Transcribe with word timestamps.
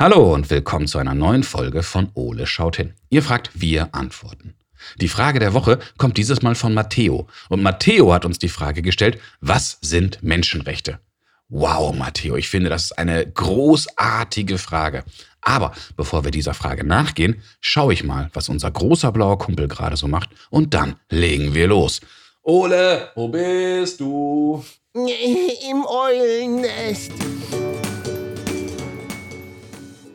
Hallo 0.00 0.32
und 0.32 0.48
willkommen 0.48 0.86
zu 0.86 0.98
einer 0.98 1.16
neuen 1.16 1.42
Folge 1.42 1.82
von 1.82 2.10
Ole 2.14 2.46
schaut 2.46 2.76
hin. 2.76 2.94
Ihr 3.10 3.20
fragt, 3.20 3.50
wir 3.54 3.96
antworten. 3.96 4.54
Die 5.00 5.08
Frage 5.08 5.40
der 5.40 5.54
Woche 5.54 5.80
kommt 5.96 6.18
dieses 6.18 6.40
Mal 6.40 6.54
von 6.54 6.72
Matteo. 6.72 7.26
Und 7.48 7.64
Matteo 7.64 8.12
hat 8.12 8.24
uns 8.24 8.38
die 8.38 8.48
Frage 8.48 8.80
gestellt, 8.80 9.18
was 9.40 9.78
sind 9.80 10.22
Menschenrechte? 10.22 11.00
Wow, 11.48 11.92
Matteo, 11.96 12.36
ich 12.36 12.48
finde, 12.48 12.70
das 12.70 12.84
ist 12.84 12.92
eine 12.92 13.28
großartige 13.28 14.58
Frage. 14.58 15.02
Aber 15.40 15.72
bevor 15.96 16.22
wir 16.22 16.30
dieser 16.30 16.54
Frage 16.54 16.84
nachgehen, 16.84 17.42
schaue 17.60 17.92
ich 17.92 18.04
mal, 18.04 18.30
was 18.34 18.48
unser 18.48 18.70
großer 18.70 19.10
blauer 19.10 19.38
Kumpel 19.38 19.66
gerade 19.66 19.96
so 19.96 20.06
macht 20.06 20.30
und 20.50 20.74
dann 20.74 20.94
legen 21.10 21.54
wir 21.54 21.66
los. 21.66 22.00
Ole, 22.42 23.10
wo 23.16 23.26
bist 23.26 23.98
du? 23.98 24.64
Im 24.94 25.84
Eulennest. 25.84 27.10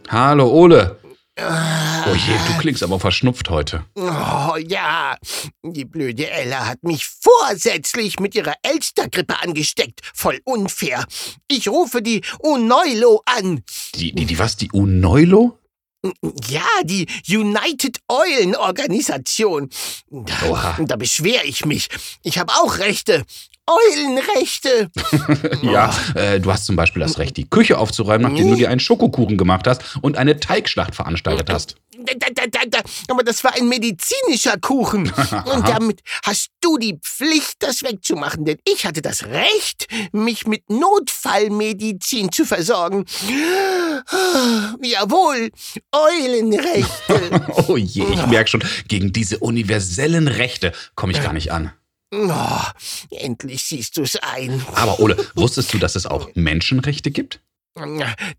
Hallo, 0.10 0.50
Ole. 0.50 1.00
Oh 1.40 2.14
je, 2.14 2.34
du 2.48 2.60
klingst 2.60 2.84
aber 2.84 3.00
verschnupft 3.00 3.50
heute. 3.50 3.86
Oh 3.96 4.56
ja, 4.58 5.18
die 5.64 5.86
blöde 5.86 6.30
Ella 6.30 6.68
hat 6.68 6.84
mich 6.84 7.08
vorsätzlich 7.08 8.20
mit 8.20 8.36
ihrer 8.36 8.54
Elstergrippe 8.62 9.42
angesteckt. 9.42 10.02
Voll 10.14 10.40
unfair. 10.44 11.06
Ich 11.48 11.68
rufe 11.68 12.04
die 12.04 12.22
Unoilo 12.40 13.24
an. 13.26 13.64
Die, 13.96 14.14
die, 14.14 14.26
die 14.26 14.38
was, 14.38 14.58
die 14.58 14.72
Unoilo? 14.72 15.58
Ja, 16.50 16.66
die 16.84 17.08
United 17.28 18.00
Eulen 18.10 18.56
Organisation. 18.56 19.70
Da, 20.10 20.34
Oha. 20.50 20.78
da 20.86 20.96
beschwere 20.98 21.46
ich 21.46 21.66
mich. 21.66 21.88
Ich 22.24 22.38
habe 22.38 22.52
auch 22.54 22.78
Rechte. 22.80 23.24
Eulenrechte. 23.66 24.92
Ja, 25.62 25.96
äh, 26.16 26.40
du 26.42 26.52
hast 26.52 26.66
zum 26.66 26.76
Beispiel 26.76 27.02
das 27.02 27.18
Recht, 27.18 27.38
die 27.38 27.50
Küche 27.50 27.78
aufzuräumen, 27.78 28.30
nachdem 28.30 28.50
du 28.50 28.56
dir 28.56 28.70
einen 28.70 28.82
Schokokuchen 28.82 29.38
gemacht 29.38 29.66
hast 29.66 29.98
und 30.02 30.18
eine 30.18 30.40
Teigschlacht 30.40 30.94
veranstaltet 30.96 31.50
hast. 31.50 31.78
Da, 31.98 32.14
da, 32.34 32.48
da, 32.48 32.60
da. 32.68 32.80
Aber 33.08 33.24
das 33.24 33.44
war 33.44 33.54
ein 33.56 33.70
medizinischer 33.70 34.58
Kuchen. 34.60 35.12
Und 35.46 35.68
damit 35.68 36.02
hast 36.26 36.50
du 36.60 36.78
die 36.78 37.00
Pflicht, 37.00 37.56
das 37.60 37.84
wegzumachen. 37.84 38.46
Denn 38.46 38.58
ich 38.68 38.86
hatte 38.86 39.02
das 39.02 39.26
Recht, 39.26 39.88
mich 40.12 40.48
mit 40.48 40.70
Notfallmedizin 40.70 42.32
zu 42.32 42.46
versorgen. 42.46 43.06
Jawohl, 44.82 45.52
Eulenrechte. 45.92 47.44
Oh 47.68 47.78
je, 47.78 48.04
ich 48.04 48.26
merke 48.28 48.50
schon, 48.50 48.64
gegen 48.88 49.14
diese 49.14 49.40
universellen 49.40 50.28
Rechte 50.28 50.74
komme 50.96 51.14
ich 51.14 51.22
gar 51.22 51.34
nicht 51.34 51.52
an. 51.52 51.72
Oh, 52.14 52.62
endlich 53.10 53.64
siehst 53.64 53.98
du 53.98 54.04
es 54.04 54.18
ein. 54.18 54.64
Aber 54.76 55.00
Ole, 55.00 55.18
wusstest 55.36 55.74
du, 55.74 55.78
dass 55.80 55.96
es 55.96 56.06
auch 56.06 56.30
Menschenrechte 56.36 57.12
gibt? 57.12 57.40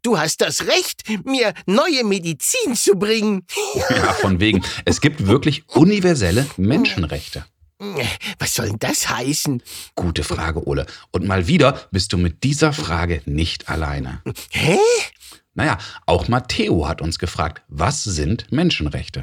Du 0.02 0.18
hast 0.18 0.40
das 0.42 0.66
Recht, 0.66 1.02
mir 1.24 1.54
neue 1.66 2.04
Medizin 2.04 2.76
zu 2.76 2.94
bringen. 2.94 3.44
Ja, 3.90 4.12
von 4.12 4.38
wegen. 4.38 4.62
Es 4.84 5.00
gibt 5.00 5.26
wirklich 5.26 5.64
universelle 5.68 6.46
Menschenrechte. 6.56 7.44
Was 8.38 8.54
soll 8.54 8.68
denn 8.68 8.78
das 8.78 9.08
heißen? 9.08 9.62
Gute 9.96 10.22
Frage, 10.22 10.66
Ole. 10.68 10.86
Und 11.10 11.26
mal 11.26 11.48
wieder 11.48 11.88
bist 11.90 12.12
du 12.12 12.18
mit 12.18 12.44
dieser 12.44 12.72
Frage 12.72 13.22
nicht 13.26 13.68
alleine. 13.68 14.22
Hä? 14.50 14.78
Naja, 15.54 15.78
auch 16.06 16.26
Matteo 16.26 16.88
hat 16.88 17.00
uns 17.00 17.18
gefragt, 17.18 17.62
was 17.68 18.02
sind 18.02 18.50
Menschenrechte? 18.50 19.22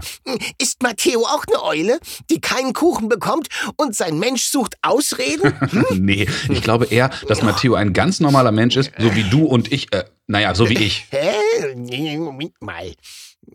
Ist 0.58 0.82
Matteo 0.82 1.26
auch 1.26 1.44
eine 1.46 1.62
Eule, 1.64 2.00
die 2.30 2.40
keinen 2.40 2.72
Kuchen 2.72 3.10
bekommt 3.10 3.50
und 3.76 3.96
sein 3.96 4.18
Mensch 4.18 4.44
sucht 4.44 4.76
Ausreden? 4.82 5.54
nee, 5.92 6.28
ich 6.50 6.62
glaube 6.62 6.86
eher, 6.86 7.10
dass 7.28 7.42
Matteo 7.42 7.74
ein 7.76 7.92
ganz 7.92 8.22
normaler 8.22 8.52
Mensch 8.54 8.78
ist, 8.78 8.92
so 8.98 9.14
wie 9.14 9.24
du 9.24 9.46
und 9.46 9.72
ich, 9.74 9.94
äh, 9.94 10.06
naja, 10.28 10.56
so 10.56 10.70
wie 10.70 10.78
ich. 10.78 11.08
Hä? 11.10 12.16
Moment 12.18 12.62
mal. 12.62 12.94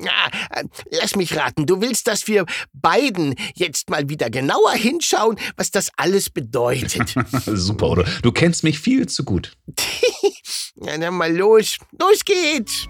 Ah, 0.09 0.63
lass 0.91 1.17
mich 1.17 1.37
raten, 1.37 1.65
du 1.65 1.81
willst, 1.81 2.07
dass 2.07 2.29
wir 2.29 2.45
beiden 2.73 3.35
jetzt 3.55 3.89
mal 3.89 4.09
wieder 4.09 4.29
genauer 4.31 4.73
hinschauen, 4.73 5.39
was 5.57 5.71
das 5.71 5.91
alles 5.97 6.29
bedeutet. 6.29 7.15
Super, 7.47 7.91
oder? 7.91 8.05
Du 8.23 8.33
kennst 8.33 8.63
mich 8.63 8.79
viel 8.79 9.07
zu 9.07 9.25
gut. 9.25 9.57
ja, 10.83 10.99
dann 10.99 11.15
mal 11.15 11.35
los. 11.35 11.79
Los 11.99 12.25
geht's. 12.25 12.87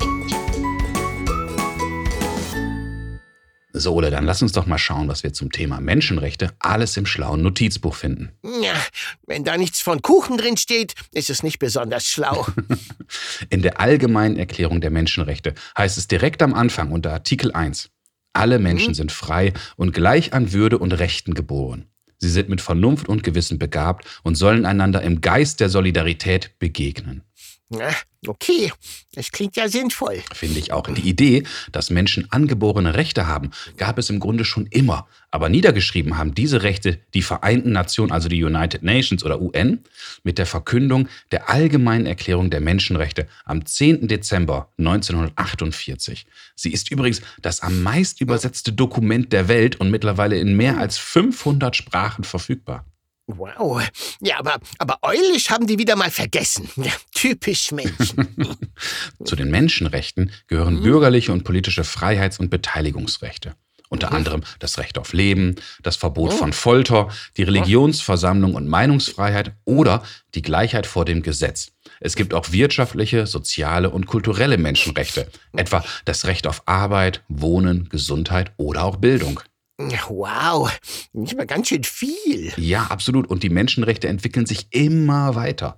So, 3.80 3.94
Ole, 3.94 4.10
dann 4.10 4.24
lass 4.24 4.42
uns 4.42 4.52
doch 4.52 4.66
mal 4.66 4.78
schauen, 4.78 5.08
was 5.08 5.22
wir 5.22 5.32
zum 5.32 5.50
Thema 5.50 5.80
Menschenrechte 5.80 6.50
alles 6.58 6.96
im 6.96 7.06
schlauen 7.06 7.42
Notizbuch 7.42 7.94
finden. 7.94 8.30
Ja, 8.62 8.74
wenn 9.26 9.42
da 9.42 9.56
nichts 9.56 9.80
von 9.80 10.02
Kuchen 10.02 10.36
drin 10.36 10.56
steht, 10.56 10.94
ist 11.12 11.30
es 11.30 11.42
nicht 11.42 11.58
besonders 11.58 12.06
schlau. 12.06 12.46
In 13.50 13.62
der 13.62 13.80
Allgemeinen 13.80 14.36
Erklärung 14.36 14.80
der 14.80 14.90
Menschenrechte 14.90 15.54
heißt 15.78 15.96
es 15.96 16.08
direkt 16.08 16.42
am 16.42 16.52
Anfang 16.52 16.92
unter 16.92 17.12
Artikel 17.12 17.52
1, 17.52 17.90
alle 18.32 18.58
Menschen 18.58 18.94
sind 18.94 19.12
frei 19.12 19.52
und 19.76 19.92
gleich 19.92 20.32
an 20.32 20.52
Würde 20.52 20.78
und 20.78 20.92
Rechten 20.92 21.34
geboren. 21.34 21.86
Sie 22.18 22.28
sind 22.28 22.48
mit 22.48 22.60
Vernunft 22.60 23.08
und 23.08 23.24
Gewissen 23.24 23.58
begabt 23.58 24.04
und 24.22 24.34
sollen 24.34 24.66
einander 24.66 25.00
im 25.02 25.22
Geist 25.22 25.58
der 25.58 25.70
Solidarität 25.70 26.58
begegnen. 26.58 27.22
Na, 27.72 27.94
okay, 28.26 28.72
das 29.14 29.30
klingt 29.30 29.54
ja 29.54 29.68
sinnvoll. 29.68 30.24
Finde 30.34 30.58
ich 30.58 30.72
auch. 30.72 30.92
Die 30.92 31.08
Idee, 31.08 31.44
dass 31.70 31.90
Menschen 31.90 32.26
angeborene 32.32 32.94
Rechte 32.94 33.28
haben, 33.28 33.52
gab 33.76 33.96
es 33.96 34.10
im 34.10 34.18
Grunde 34.18 34.44
schon 34.44 34.66
immer. 34.66 35.06
Aber 35.30 35.48
niedergeschrieben 35.48 36.18
haben 36.18 36.34
diese 36.34 36.64
Rechte 36.64 36.98
die 37.14 37.22
Vereinten 37.22 37.70
Nationen, 37.70 38.10
also 38.10 38.28
die 38.28 38.42
United 38.42 38.82
Nations 38.82 39.24
oder 39.24 39.40
UN, 39.40 39.84
mit 40.24 40.38
der 40.38 40.46
Verkündung 40.46 41.08
der 41.30 41.48
Allgemeinen 41.48 42.06
Erklärung 42.06 42.50
der 42.50 42.60
Menschenrechte 42.60 43.28
am 43.44 43.64
10. 43.64 44.08
Dezember 44.08 44.72
1948. 44.78 46.26
Sie 46.56 46.72
ist 46.72 46.90
übrigens 46.90 47.22
das 47.40 47.60
am 47.60 47.84
meist 47.84 48.20
übersetzte 48.20 48.72
Dokument 48.72 49.32
der 49.32 49.46
Welt 49.46 49.76
und 49.76 49.92
mittlerweile 49.92 50.40
in 50.40 50.56
mehr 50.56 50.78
als 50.78 50.98
500 50.98 51.76
Sprachen 51.76 52.24
verfügbar. 52.24 52.84
Wow. 53.36 53.82
Ja, 54.20 54.38
aber, 54.38 54.58
aber 54.78 54.98
Eulisch 55.02 55.50
haben 55.50 55.66
die 55.66 55.78
wieder 55.78 55.96
mal 55.96 56.10
vergessen. 56.10 56.68
Ja, 56.76 56.92
typisch 57.14 57.72
Menschen. 57.72 58.28
Zu 59.24 59.36
den 59.36 59.50
Menschenrechten 59.50 60.32
gehören 60.46 60.82
bürgerliche 60.82 61.32
und 61.32 61.44
politische 61.44 61.84
Freiheits- 61.84 62.38
und 62.38 62.50
Beteiligungsrechte. 62.50 63.54
Unter 63.90 64.12
anderem 64.12 64.42
das 64.60 64.78
Recht 64.78 64.98
auf 64.98 65.12
Leben, 65.12 65.56
das 65.82 65.96
Verbot 65.96 66.32
von 66.32 66.52
Folter, 66.52 67.08
die 67.36 67.42
Religionsversammlung 67.42 68.54
und 68.54 68.68
Meinungsfreiheit 68.68 69.52
oder 69.64 70.04
die 70.36 70.42
Gleichheit 70.42 70.86
vor 70.86 71.04
dem 71.04 71.22
Gesetz. 71.22 71.72
Es 71.98 72.14
gibt 72.14 72.32
auch 72.32 72.52
wirtschaftliche, 72.52 73.26
soziale 73.26 73.90
und 73.90 74.06
kulturelle 74.06 74.58
Menschenrechte, 74.58 75.28
etwa 75.56 75.84
das 76.04 76.26
Recht 76.26 76.46
auf 76.46 76.62
Arbeit, 76.66 77.24
Wohnen, 77.28 77.88
Gesundheit 77.88 78.52
oder 78.58 78.84
auch 78.84 78.96
Bildung. 78.96 79.40
Wow, 80.08 80.70
nicht 81.12 81.36
mal 81.36 81.46
ganz 81.46 81.68
schön 81.68 81.84
viel. 81.84 82.52
Ja, 82.56 82.84
absolut. 82.84 83.28
Und 83.28 83.42
die 83.42 83.50
Menschenrechte 83.50 84.08
entwickeln 84.08 84.46
sich 84.46 84.66
immer 84.70 85.34
weiter. 85.34 85.76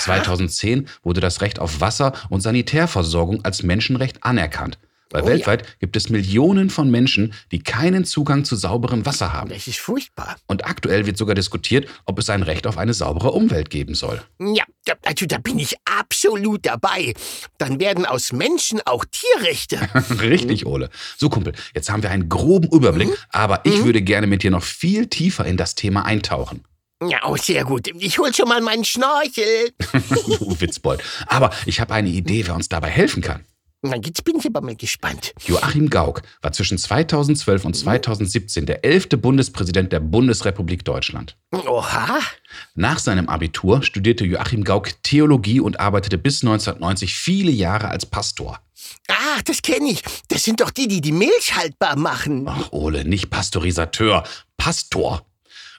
2010 0.00 0.88
wurde 1.02 1.20
das 1.20 1.40
Recht 1.40 1.58
auf 1.58 1.80
Wasser 1.80 2.12
und 2.30 2.40
Sanitärversorgung 2.40 3.44
als 3.44 3.62
Menschenrecht 3.62 4.24
anerkannt. 4.24 4.78
Weil 5.14 5.22
Oh 5.22 5.26
ja. 5.26 5.32
weltweit 5.34 5.78
gibt 5.78 5.96
es 5.96 6.08
Millionen 6.10 6.70
von 6.70 6.90
Menschen, 6.90 7.34
die 7.52 7.60
keinen 7.60 8.04
Zugang 8.04 8.44
zu 8.44 8.56
sauberem 8.56 9.06
Wasser 9.06 9.32
haben. 9.32 9.48
Das 9.48 9.68
ist 9.68 9.78
furchtbar. 9.78 10.36
Und 10.48 10.66
aktuell 10.66 11.06
wird 11.06 11.16
sogar 11.16 11.36
diskutiert, 11.36 11.88
ob 12.04 12.18
es 12.18 12.28
ein 12.30 12.42
Recht 12.42 12.66
auf 12.66 12.78
eine 12.78 12.92
saubere 12.94 13.30
Umwelt 13.30 13.70
geben 13.70 13.94
soll. 13.94 14.20
Ja, 14.40 14.64
da- 14.84 14.94
also 15.04 15.24
da 15.26 15.38
bin 15.38 15.60
ich 15.60 15.76
absolut 15.84 16.66
dabei. 16.66 17.14
Dann 17.58 17.78
werden 17.78 18.06
aus 18.06 18.32
Menschen 18.32 18.80
auch 18.86 19.04
Tierrechte. 19.04 19.78
Richtig, 20.20 20.66
Ole. 20.66 20.90
So, 21.16 21.28
Kumpel, 21.28 21.52
jetzt 21.76 21.90
haben 21.90 22.02
wir 22.02 22.10
einen 22.10 22.28
groben 22.28 22.68
Überblick, 22.70 23.10
aber 23.30 23.60
ich 23.64 23.84
würde 23.84 24.02
gerne 24.02 24.26
mit 24.26 24.42
dir 24.42 24.50
noch 24.50 24.64
viel 24.64 25.06
tiefer 25.06 25.44
in 25.44 25.56
das 25.56 25.76
Thema 25.76 26.04
eintauchen. 26.04 26.64
Ja, 27.08 27.18
oh, 27.26 27.36
sehr 27.36 27.64
gut. 27.64 27.86
Ich 28.00 28.18
hol 28.18 28.34
schon 28.34 28.48
mal 28.48 28.60
meinen 28.60 28.84
Schnorchel. 28.84 29.70
Du 30.38 30.60
Witzbold. 30.60 31.02
Aber 31.26 31.50
ich 31.66 31.78
habe 31.80 31.94
eine 31.94 32.08
Idee, 32.08 32.46
wer 32.48 32.54
uns 32.56 32.68
dabei 32.68 32.88
helfen 32.90 33.22
kann. 33.22 33.44
Na, 33.86 33.96
jetzt 33.96 34.24
bin 34.24 34.36
ich 34.38 34.46
aber 34.46 34.62
mal 34.62 34.74
gespannt. 34.74 35.34
Joachim 35.44 35.90
Gauck 35.90 36.22
war 36.40 36.52
zwischen 36.52 36.78
2012 36.78 37.66
und 37.66 37.74
2017 37.76 38.64
der 38.64 38.82
elfte 38.82 39.18
Bundespräsident 39.18 39.92
der 39.92 40.00
Bundesrepublik 40.00 40.86
Deutschland. 40.86 41.36
Oha. 41.52 42.18
Nach 42.74 42.98
seinem 42.98 43.28
Abitur 43.28 43.82
studierte 43.82 44.24
Joachim 44.24 44.64
Gauck 44.64 45.02
Theologie 45.02 45.60
und 45.60 45.80
arbeitete 45.80 46.16
bis 46.16 46.42
1990 46.42 47.14
viele 47.14 47.50
Jahre 47.50 47.88
als 47.88 48.06
Pastor. 48.06 48.58
Ah, 49.08 49.42
das 49.44 49.60
kenne 49.60 49.90
ich. 49.90 50.02
Das 50.28 50.44
sind 50.44 50.62
doch 50.62 50.70
die, 50.70 50.88
die 50.88 51.02
die 51.02 51.12
Milch 51.12 51.54
haltbar 51.54 51.96
machen. 51.96 52.46
Ach, 52.48 52.72
Ole, 52.72 53.04
nicht 53.04 53.28
Pasteurisateur, 53.28 54.24
Pastor. 54.56 55.26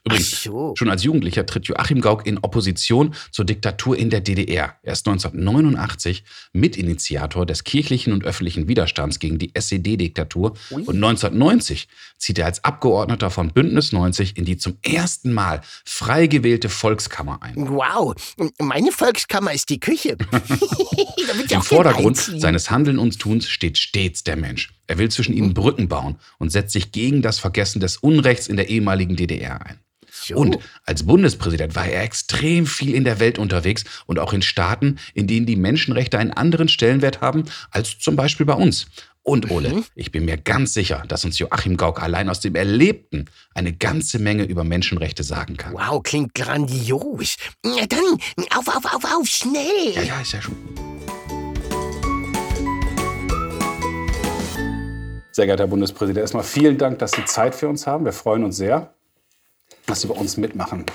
Übrigens, 0.07 0.43
so. 0.43 0.73
schon 0.77 0.89
als 0.89 1.03
Jugendlicher 1.03 1.47
tritt 1.47 1.65
Joachim 1.65 1.99
Gauck 1.99 2.27
in 2.27 2.37
Opposition 2.37 3.15
zur 3.31 3.43
Diktatur 3.43 3.97
in 3.97 4.11
der 4.11 4.21
DDR. 4.21 4.75
Er 4.83 4.93
ist 4.93 5.07
1989 5.07 6.23
Mitinitiator 6.53 7.45
des 7.47 7.63
kirchlichen 7.63 8.13
und 8.13 8.23
öffentlichen 8.23 8.67
Widerstands 8.67 9.17
gegen 9.17 9.39
die 9.39 9.55
SED-Diktatur 9.55 10.55
und 10.69 10.95
1990 10.95 11.87
zieht 12.19 12.37
er 12.37 12.45
als 12.45 12.63
Abgeordneter 12.63 13.31
von 13.31 13.49
Bündnis 13.51 13.93
90 13.93 14.37
in 14.37 14.45
die 14.45 14.57
zum 14.57 14.77
ersten 14.83 15.33
Mal 15.33 15.61
frei 15.83 16.27
gewählte 16.27 16.69
Volkskammer 16.69 17.41
ein. 17.41 17.55
Wow, 17.69 18.13
meine 18.59 18.91
Volkskammer 18.91 19.53
ist 19.53 19.69
die 19.69 19.79
Küche. 19.79 20.17
Im 21.49 21.61
Vordergrund 21.63 22.17
seines 22.17 22.69
Handeln 22.69 22.99
und 22.99 23.19
Tuns 23.19 23.49
steht 23.49 23.79
stets 23.79 24.23
der 24.23 24.35
Mensch. 24.35 24.71
Er 24.85 24.99
will 24.99 25.09
zwischen 25.09 25.33
ihnen 25.33 25.55
Brücken 25.55 25.87
bauen 25.87 26.17
und 26.37 26.51
setzt 26.51 26.73
sich 26.73 26.91
gegen 26.91 27.23
das 27.23 27.39
Vergessen 27.39 27.79
des 27.79 27.97
Unrechts 27.97 28.47
in 28.47 28.55
der 28.55 28.69
ehemaligen 28.69 29.15
DDR 29.15 29.65
ein. 29.65 29.79
So. 30.27 30.35
Und 30.35 30.57
als 30.83 31.05
Bundespräsident 31.05 31.75
war 31.75 31.87
er 31.87 32.03
extrem 32.03 32.65
viel 32.65 32.93
in 32.93 33.03
der 33.03 33.19
Welt 33.19 33.37
unterwegs 33.37 33.83
und 34.05 34.19
auch 34.19 34.33
in 34.33 34.41
Staaten, 34.41 34.97
in 35.13 35.27
denen 35.27 35.45
die 35.45 35.55
Menschenrechte 35.55 36.17
einen 36.17 36.31
anderen 36.31 36.67
Stellenwert 36.67 37.21
haben 37.21 37.45
als 37.71 37.99
zum 37.99 38.15
Beispiel 38.15 38.45
bei 38.45 38.53
uns. 38.53 38.87
Und 39.27 39.49
Ole, 39.49 39.69
mhm. 39.69 39.85
ich 39.95 40.11
bin 40.11 40.25
mir 40.25 40.37
ganz 40.37 40.75
sicher, 40.75 41.03
dass 41.07 41.25
uns 41.25 41.39
Joachim 41.39 41.77
Gauck 41.77 41.99
allein 41.99 42.29
aus 42.29 42.41
dem 42.41 42.53
Erlebten 42.53 43.25
eine 43.55 43.73
ganze 43.73 44.19
Menge 44.19 44.43
über 44.43 44.63
Menschenrechte 44.63 45.23
sagen 45.23 45.57
kann. 45.57 45.73
Wow, 45.73 46.03
klingt 46.03 46.35
grandios. 46.35 47.37
Na 47.63 47.87
dann, 47.87 48.19
auf, 48.55 48.67
auf, 48.67 48.85
auf, 48.85 49.03
auf, 49.03 49.27
schnell. 49.27 49.93
Ja, 49.95 50.03
ja, 50.03 50.21
ist 50.21 50.33
ja 50.33 50.41
schon. 50.43 50.55
Sehr 55.31 55.47
geehrter 55.47 55.63
Herr 55.63 55.69
Bundespräsident, 55.69 56.21
erstmal 56.21 56.43
vielen 56.43 56.77
Dank, 56.77 56.99
dass 56.99 57.11
Sie 57.11 57.25
Zeit 57.25 57.55
für 57.55 57.67
uns 57.67 57.87
haben. 57.87 58.05
Wir 58.05 58.13
freuen 58.13 58.43
uns 58.43 58.57
sehr, 58.57 58.93
dass 59.85 60.01
Sie 60.01 60.07
bei 60.07 60.15
uns 60.15 60.37
mitmachen. 60.37 60.85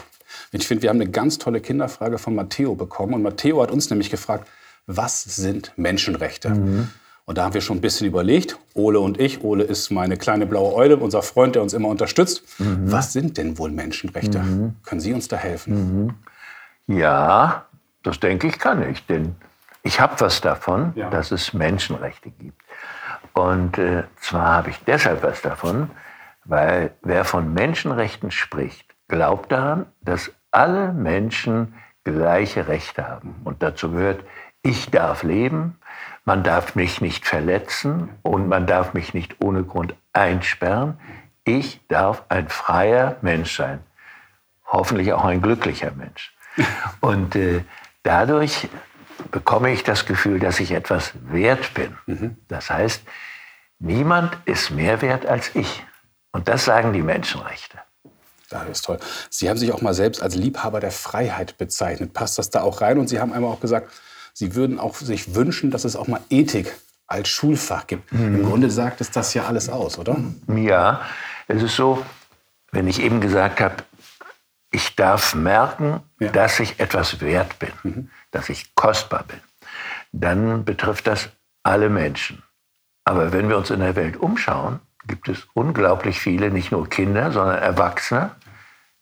Ich 0.53 0.67
finde, 0.67 0.83
wir 0.83 0.91
haben 0.91 1.01
eine 1.01 1.11
ganz 1.11 1.39
tolle 1.39 1.61
Kinderfrage 1.61 2.19
von 2.19 2.35
Matteo 2.35 2.75
bekommen. 2.75 3.15
Und 3.15 3.23
Matteo 3.23 3.63
hat 3.63 3.71
uns 3.71 3.91
nämlich 3.91 4.11
gefragt, 4.11 4.49
was 4.87 5.23
sind 5.23 5.73
Menschenrechte? 5.77 6.51
Mhm. 6.51 6.91
Und 7.25 7.39
da 7.39 7.45
haben 7.45 7.55
wir 7.55 7.61
schon 7.61 7.79
ein 7.79 7.81
bisschen 7.81 8.09
überlegt, 8.09 8.59
Ole 8.75 8.99
und 8.99 9.21
ich. 9.21 9.45
Ole 9.45 9.63
ist 9.63 9.91
meine 9.91 10.17
kleine 10.17 10.47
blaue 10.47 10.75
Eule, 10.75 10.97
unser 10.97 11.23
Freund, 11.23 11.55
der 11.55 11.63
uns 11.63 11.75
immer 11.75 11.89
unterstützt. 11.89 12.43
Mhm. 12.59 12.91
Was 12.91 13.13
sind 13.13 13.39
denn 13.39 13.57
wohl 13.59 13.71
Menschenrechte? 13.71 14.41
Mhm. 14.41 14.75
Können 14.85 15.01
Sie 15.01 15.13
uns 15.13 15.29
da 15.29 15.37
helfen? 15.37 16.17
Mhm. 16.87 16.97
Ja, 16.97 17.67
das 18.03 18.19
denke 18.19 18.49
ich 18.49 18.59
kann 18.59 18.89
ich, 18.91 19.07
denn 19.07 19.37
ich 19.83 20.01
habe 20.01 20.19
was 20.19 20.41
davon, 20.41 20.93
ja. 20.97 21.09
dass 21.09 21.31
es 21.31 21.53
Menschenrechte 21.53 22.31
gibt. 22.31 22.61
Und 23.33 23.79
äh, 23.79 24.03
zwar 24.21 24.57
habe 24.57 24.71
ich 24.71 24.79
deshalb 24.87 25.23
was 25.23 25.41
davon, 25.41 25.91
weil 26.45 26.93
wer 27.03 27.25
von 27.25 27.53
Menschenrechten 27.53 28.31
spricht, 28.31 28.95
glaubt 29.09 29.53
daran, 29.53 29.87
dass 30.01 30.33
alle 30.51 30.93
Menschen 30.93 31.75
gleiche 32.05 32.69
Rechte 32.69 33.07
haben. 33.07 33.41
Und 33.45 33.63
dazu 33.63 33.93
gehört, 33.93 34.25
ich 34.63 34.91
darf 34.91 35.23
leben, 35.23 35.79
man 36.25 36.43
darf 36.43 36.75
mich 36.75 37.01
nicht 37.01 37.27
verletzen 37.27 38.11
und 38.23 38.49
man 38.49 38.67
darf 38.67 38.95
mich 38.95 39.15
nicht 39.15 39.43
ohne 39.43 39.65
Grund 39.65 39.95
einsperren. 40.13 40.99
Ich 41.45 41.87
darf 41.89 42.25
ein 42.29 42.49
freier 42.49 43.17
Mensch 43.23 43.57
sein. 43.57 43.81
Hoffentlich 44.67 45.13
auch 45.13 45.25
ein 45.25 45.43
glücklicher 45.43 45.91
Mensch. 45.93 46.35
Und 47.01 47.35
äh, 47.35 47.65
dadurch 48.03 48.69
bekomme 49.31 49.73
ich 49.73 49.83
das 49.83 50.07
Gefühl, 50.07 50.39
dass 50.39 50.61
ich 50.61 50.73
etwas 50.73 51.13
wert 51.23 51.75
bin. 51.75 51.97
Mhm. 52.07 52.37
Das 52.49 52.71
heißt, 52.71 53.03
niemand 53.79 54.37
ist 54.45 54.71
mehr 54.71 55.03
wert 55.03 55.27
als 55.27 55.55
ich. 55.57 55.85
Und 56.33 56.49
das 56.49 56.65
sagen 56.65 56.93
die 56.93 57.03
Menschenrechte. 57.03 57.79
Das 58.51 58.69
ist 58.69 58.85
toll. 58.85 58.99
Sie 59.31 59.49
haben 59.49 59.59
sich 59.59 59.73
auch 59.73 59.81
mal 59.81 59.95
selbst 59.95 60.23
als 60.23 60.35
Liebhaber 60.35 60.81
der 60.81 60.91
Freiheit 60.91 61.57
bezeichnet. 61.57 62.13
Passt 62.13 62.39
das 62.39 62.51
da 62.51 62.63
auch 62.63 62.81
rein? 62.81 62.99
Und 62.99 63.09
Sie 63.09 63.21
haben 63.21 63.33
einmal 63.33 63.53
auch 63.53 63.61
gesagt, 63.61 63.93
Sie 64.35 64.55
würden 64.55 64.79
auch 64.79 64.97
sich 64.97 65.35
wünschen, 65.35 65.71
dass 65.71 65.85
es 65.85 65.97
auch 65.97 66.09
mal 66.09 66.21
Ethik 66.31 66.75
als 67.07 67.29
Schulfach 67.29 67.87
gibt. 67.87 68.13
Mhm. 68.13 68.37
Im 68.37 68.45
Grunde 68.45 68.71
sagt 68.71 69.01
es 69.01 69.11
das 69.11 69.35
ja 69.35 69.47
alles 69.47 69.69
aus, 69.69 69.99
oder? 69.99 70.17
Ja, 70.49 71.03
es 71.49 71.63
ist 71.63 71.77
so, 71.77 72.05
wenn 72.73 72.87
ich 72.87 73.01
eben 73.01 73.21
gesagt 73.21 73.61
habe, 73.61 73.77
ich 74.73 74.95
darf 74.95 75.35
merken, 75.35 76.01
ja. 76.21 76.31
dass 76.31 76.61
ich 76.61 76.79
etwas 76.79 77.21
wert 77.21 77.59
bin, 77.59 77.73
mhm. 77.83 78.11
dass 78.31 78.49
ich 78.49 78.75
kostbar 78.75 79.25
bin, 79.25 79.41
dann 80.13 80.65
betrifft 80.65 81.07
das 81.07 81.29
alle 81.63 81.89
Menschen. 81.89 82.43
Aber 83.05 83.33
wenn 83.33 83.49
wir 83.49 83.59
uns 83.59 83.71
in 83.71 83.81
der 83.81 83.97
Welt 83.97 84.17
umschauen, 84.17 84.81
gibt 85.07 85.29
es 85.29 85.47
unglaublich 85.55 86.21
viele, 86.21 86.51
nicht 86.51 86.73
nur 86.73 86.89
Kinder, 86.89 87.33
sondern 87.33 87.59
Erwachsene, 87.59 88.31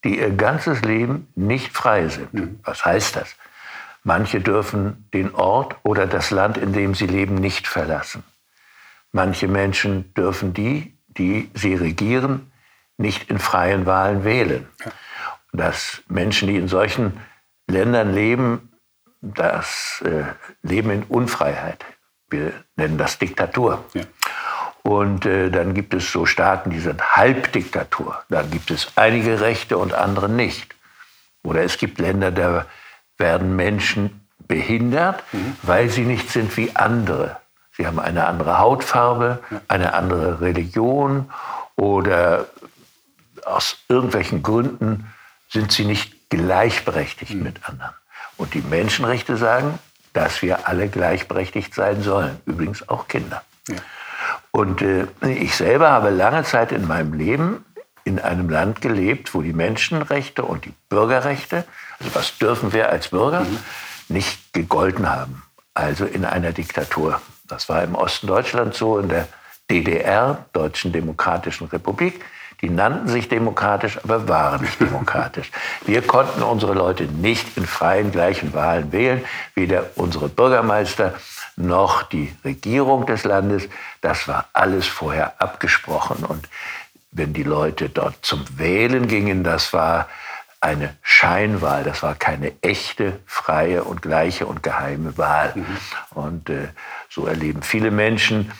die 0.05 0.19
ihr 0.19 0.31
ganzes 0.31 0.83
Leben 0.83 1.29
nicht 1.35 1.73
frei 1.73 2.09
sind. 2.09 2.33
Mhm. 2.33 2.61
Was 2.65 2.85
heißt 2.85 3.17
das? 3.17 3.37
Manche 4.05 4.41
dürfen 4.41 5.09
den 5.13 5.35
Ort 5.35 5.77
oder 5.83 6.07
das 6.07 6.31
Land, 6.31 6.57
in 6.57 6.73
dem 6.73 6.95
sie 6.95 7.07
leben, 7.07 7.35
nicht 7.35 7.67
verlassen. 7.67 8.23
Manche 9.13 9.49
Menschen 9.49 10.15
dürfen 10.15 10.55
die, 10.55 10.97
die 11.09 11.51
sie 11.55 11.75
regieren, 11.75 12.53
nicht 12.97 13.31
in 13.31 13.39
freien 13.39 13.87
Wahlen 13.87 14.25
wählen. 14.25 14.69
Dass 15.53 16.03
Menschen, 16.09 16.49
die 16.49 16.57
in 16.57 16.69
solchen 16.69 17.21
Ländern 17.67 18.15
leben, 18.15 18.73
das 19.21 20.03
äh, 20.05 20.25
leben 20.63 20.91
in 20.91 21.03
Unfreiheit. 21.05 21.85
Wir 22.31 22.53
nennen 22.77 22.99
das 22.99 23.19
Diktatur. 23.19 23.85
Ja. 23.95 24.03
Und 24.89 25.27
äh, 25.27 25.51
dann 25.51 25.75
gibt 25.75 25.93
es 25.93 26.11
so 26.11 26.25
Staaten, 26.25 26.71
die 26.71 26.81
sind 26.81 27.15
Halbdiktatur. 27.15 28.23
Da 28.31 28.41
gibt 28.41 28.71
es 28.71 28.91
einige 28.97 29.39
Rechte 29.43 29.77
und 29.77 29.93
andere 29.93 30.31
nicht. 30.31 30.75
Oder 31.43 31.63
es 31.63 31.77
gibt 31.77 31.99
Länder, 31.99 32.31
da 32.31 32.65
werden 33.19 33.55
Menschen 33.55 34.27
behindert, 34.47 35.23
mhm. 35.33 35.59
weil 35.63 35.91
sie 35.91 36.07
nicht 36.07 36.31
sind 36.31 36.57
wie 36.57 36.75
andere. 36.75 37.37
Sie 37.77 37.87
haben 37.87 38.01
eine 38.01 38.27
andere 38.27 38.61
Hautfarbe, 38.61 39.41
eine 39.69 39.93
andere 39.93 40.41
Religion 40.41 41.31
oder 41.77 42.47
aus 43.45 43.77
irgendwelchen 43.91 44.43
Gründen 44.43 45.13
sind 45.51 45.71
sie 45.71 45.85
nicht 45.85 46.31
gleichberechtigt 46.31 47.35
mhm. 47.35 47.43
mit 47.43 47.69
anderen. 47.69 47.93
Und 48.39 48.55
die 48.55 48.63
Menschenrechte 48.63 49.37
sagen, 49.37 49.79
dass 50.15 50.41
wir 50.41 50.67
alle 50.67 50.89
gleichberechtigt 50.89 51.75
sein 51.75 52.03
sollen, 52.03 52.41
übrigens 52.47 52.89
auch 52.89 53.07
Kinder. 53.07 53.43
Ja. 53.69 53.77
Und 54.59 54.83
äh, 54.83 55.07
ich 55.23 55.55
selber 55.55 55.93
habe 55.93 56.11
lange 56.11 56.43
Zeit 56.43 56.73
in 56.73 56.89
meinem 56.89 57.13
Leben 57.13 57.65
in 58.03 58.19
einem 58.19 58.51
Land 58.51 58.81
gelebt, 58.81 59.33
wo 59.33 59.41
die 59.41 59.53
Menschenrechte 59.53 60.43
und 60.43 60.65
die 60.65 60.75
Bürgerrechte, 60.89 61.65
also 62.01 62.15
was 62.17 62.39
dürfen 62.39 62.73
wir 62.73 62.89
als 62.89 63.07
Bürger, 63.07 63.43
mhm. 63.43 63.59
nicht 64.09 64.53
gegolten 64.53 65.09
haben. 65.09 65.45
Also 65.75 66.07
in 66.07 66.25
einer 66.25 66.51
Diktatur. 66.51 67.21
Das 67.47 67.69
war 67.69 67.85
im 67.85 67.95
Osten 67.95 68.27
Deutschlands 68.27 68.79
so, 68.79 68.99
in 68.99 69.09
der 69.09 69.29
DDR, 69.71 70.45
Deutschen 70.53 70.91
Demokratischen 70.91 71.69
Republik. 71.69 72.25
Die 72.61 72.69
nannten 72.69 73.07
sich 73.07 73.29
demokratisch, 73.29 74.01
aber 74.03 74.27
waren 74.27 74.63
nicht 74.63 74.81
demokratisch. 74.81 75.53
Wir 75.87 76.03
konnten 76.03 76.43
unsere 76.43 76.75
Leute 76.75 77.05
nicht 77.05 77.57
in 77.57 77.65
freien, 77.65 78.11
gleichen 78.11 78.53
Wahlen 78.55 78.91
wählen, 78.91 79.25
weder 79.55 79.91
unsere 79.95 80.29
Bürgermeister 80.29 81.15
noch 81.59 82.03
die 82.03 82.35
Regierung 82.45 83.07
des 83.07 83.25
Landes. 83.25 83.69
Das 84.01 84.29
war 84.29 84.49
alles 84.53 84.87
vorher 84.87 85.41
abgesprochen. 85.41 86.25
Und 86.25 86.49
wenn 87.11 87.33
die 87.33 87.43
Leute 87.43 87.89
dort 87.89 88.17
zum 88.25 88.45
Wählen 88.57 89.09
gingen, 89.09 89.45
das 89.45 89.73
war 89.73 90.09
eine 90.61 90.97
Scheinwahl, 91.03 91.85
das 91.85 92.03
war 92.03 92.15
keine 92.15 92.53
echte, 92.63 93.21
freie 93.27 93.85
und 93.85 94.03
gleiche 94.03 94.47
und 94.47 94.63
geheime 94.63 95.17
Wahl. 95.17 95.53
Mhm. 95.55 95.67
Und 96.11 96.51
äh, 96.51 96.69
so 97.09 97.27
erleben 97.27 97.63
viele 97.63 97.91
Menschen, 97.91 98.53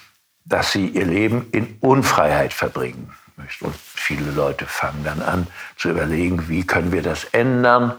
dass 0.45 0.73
sie 0.73 0.87
ihr 0.87 1.07
Leben 1.07 1.49
in 1.53 1.77
Unfreiheit 1.81 2.53
verbringen. 2.53 3.13
Und 3.61 3.75
viele 3.77 4.31
Leute 4.33 4.67
fangen 4.67 5.05
dann 5.05 5.23
an 5.23 5.47
zu 5.77 5.91
überlegen, 5.91 6.49
wie 6.49 6.67
können 6.67 6.93
wir 6.93 7.03
das 7.03 7.25
ändern? 7.25 7.95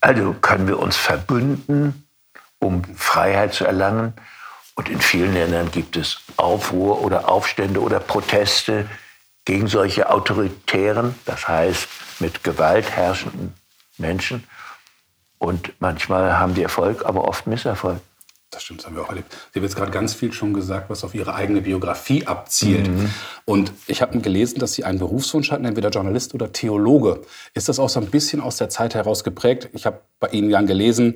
Also 0.00 0.32
können 0.34 0.66
wir 0.66 0.78
uns 0.78 0.96
verbünden, 0.96 2.01
um 2.62 2.84
Freiheit 2.94 3.52
zu 3.52 3.64
erlangen? 3.64 4.14
Und 4.74 4.88
in 4.88 5.00
vielen 5.00 5.34
Ländern 5.34 5.70
gibt 5.70 5.96
es 5.96 6.20
Aufruhr 6.36 7.02
oder 7.02 7.28
Aufstände 7.28 7.80
oder 7.80 8.00
Proteste 8.00 8.88
gegen 9.44 9.66
solche 9.66 10.08
autoritären, 10.08 11.14
das 11.26 11.46
heißt 11.46 11.88
mit 12.20 12.42
Gewalt 12.42 12.90
herrschenden 12.90 13.52
Menschen. 13.98 14.44
Und 15.38 15.72
manchmal 15.80 16.38
haben 16.38 16.54
die 16.54 16.62
Erfolg, 16.62 17.04
aber 17.04 17.26
oft 17.26 17.46
Misserfolg. 17.46 18.00
Das 18.52 18.62
stimmt, 18.62 18.80
das 18.80 18.86
haben 18.86 18.96
wir 18.96 19.02
auch 19.02 19.08
erlebt. 19.08 19.32
Sie 19.32 19.58
haben 19.58 19.64
jetzt 19.64 19.76
gerade 19.76 19.90
ganz 19.90 20.14
viel 20.14 20.32
schon 20.32 20.52
gesagt, 20.52 20.90
was 20.90 21.04
auf 21.04 21.14
Ihre 21.14 21.34
eigene 21.34 21.62
Biografie 21.62 22.26
abzielt. 22.26 22.86
Mhm. 22.86 23.10
Und 23.46 23.72
ich 23.86 24.02
habe 24.02 24.20
gelesen, 24.20 24.58
dass 24.58 24.74
Sie 24.74 24.84
einen 24.84 24.98
Berufswunsch 24.98 25.50
hatten, 25.50 25.64
entweder 25.64 25.88
Journalist 25.88 26.34
oder 26.34 26.52
Theologe. 26.52 27.22
Ist 27.54 27.70
das 27.70 27.78
auch 27.78 27.88
so 27.88 27.98
ein 27.98 28.10
bisschen 28.10 28.42
aus 28.42 28.58
der 28.58 28.68
Zeit 28.68 28.94
heraus 28.94 29.24
geprägt? 29.24 29.70
Ich 29.72 29.86
habe 29.86 30.00
bei 30.20 30.28
Ihnen 30.28 30.50
ja 30.50 30.60
gelesen, 30.60 31.14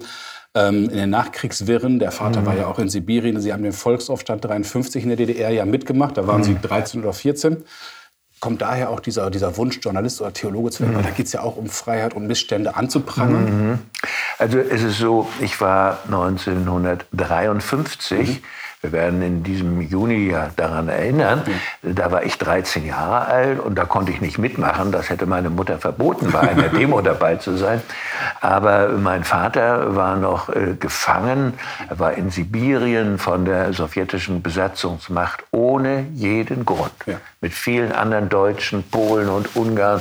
in 0.57 0.89
den 0.89 1.11
Nachkriegswirren, 1.11 1.99
der 1.99 2.13
Vater 2.13 2.41
mhm. 2.41 2.47
war 2.47 2.57
ja 2.57 2.67
auch 2.67 2.79
in 2.79 2.89
Sibirien, 2.89 3.39
Sie 3.41 3.53
haben 3.53 3.63
den 3.63 3.75
Volksaufstand 3.75 4.43
53 4.45 5.03
in 5.03 5.11
der 5.11 5.19
DDR 5.19 5.51
ja 5.51 5.67
mitgemacht, 5.67 6.17
da 6.17 6.27
waren 6.27 6.41
mhm. 6.41 6.45
Sie 6.45 6.57
13 6.61 7.03
oder 7.03 7.13
14. 7.13 7.59
kommt 8.41 8.63
daher 8.63 8.89
auch 8.91 9.01
dieser, 9.01 9.31
dieser 9.31 9.59
Wunsch, 9.59 9.81
Journalist 9.83 10.23
oder 10.23 10.33
Theologe 10.33 10.71
zu 10.71 10.81
werden, 10.81 10.93
mhm. 10.93 10.97
weil 10.97 11.05
da 11.05 11.11
geht 11.11 11.27
es 11.27 11.33
ja 11.33 11.43
auch 11.43 11.57
um 11.57 11.69
Freiheit 11.69 12.15
und 12.15 12.27
Missstände 12.27 12.75
anzuprangern. 12.75 13.45
Mhm. 13.45 13.79
Also 14.39 14.59
es 14.59 14.83
ist 14.83 14.99
so, 14.99 15.29
ich 15.41 15.61
war 15.61 15.99
1953 16.07 18.29
mhm. 18.29 18.39
Wir 18.87 18.93
werden 18.93 19.21
in 19.21 19.43
diesem 19.43 19.81
Juni 19.81 20.31
ja 20.31 20.51
daran 20.55 20.89
erinnern. 20.89 21.43
Da 21.83 22.13
war 22.13 22.23
ich 22.23 22.39
13 22.39 22.87
Jahre 22.87 23.27
alt 23.27 23.59
und 23.59 23.75
da 23.75 23.85
konnte 23.85 24.13
ich 24.13 24.21
nicht 24.21 24.39
mitmachen. 24.39 24.93
Das 24.93 25.11
hätte 25.11 25.27
meine 25.27 25.51
Mutter 25.51 25.79
verboten, 25.79 26.31
bei 26.31 26.43
einer 26.43 26.69
Demo 26.69 27.01
dabei 27.01 27.35
zu 27.35 27.57
sein. 27.57 27.83
Aber 28.41 28.91
mein 28.91 29.25
Vater 29.25 29.97
war 29.97 30.15
noch 30.15 30.51
äh, 30.51 30.77
gefangen. 30.79 31.55
Er 31.89 31.99
war 31.99 32.13
in 32.13 32.31
Sibirien 32.31 33.19
von 33.19 33.45
der 33.45 33.73
sowjetischen 33.73 34.41
Besatzungsmacht 34.41 35.43
ohne 35.51 36.07
jeden 36.15 36.65
Grund. 36.65 36.93
Ja. 37.07 37.17
Mit 37.41 37.55
vielen 37.55 37.91
anderen 37.91 38.29
Deutschen, 38.29 38.85
Polen 38.85 39.29
und 39.29 39.57
Ungarn 39.57 40.01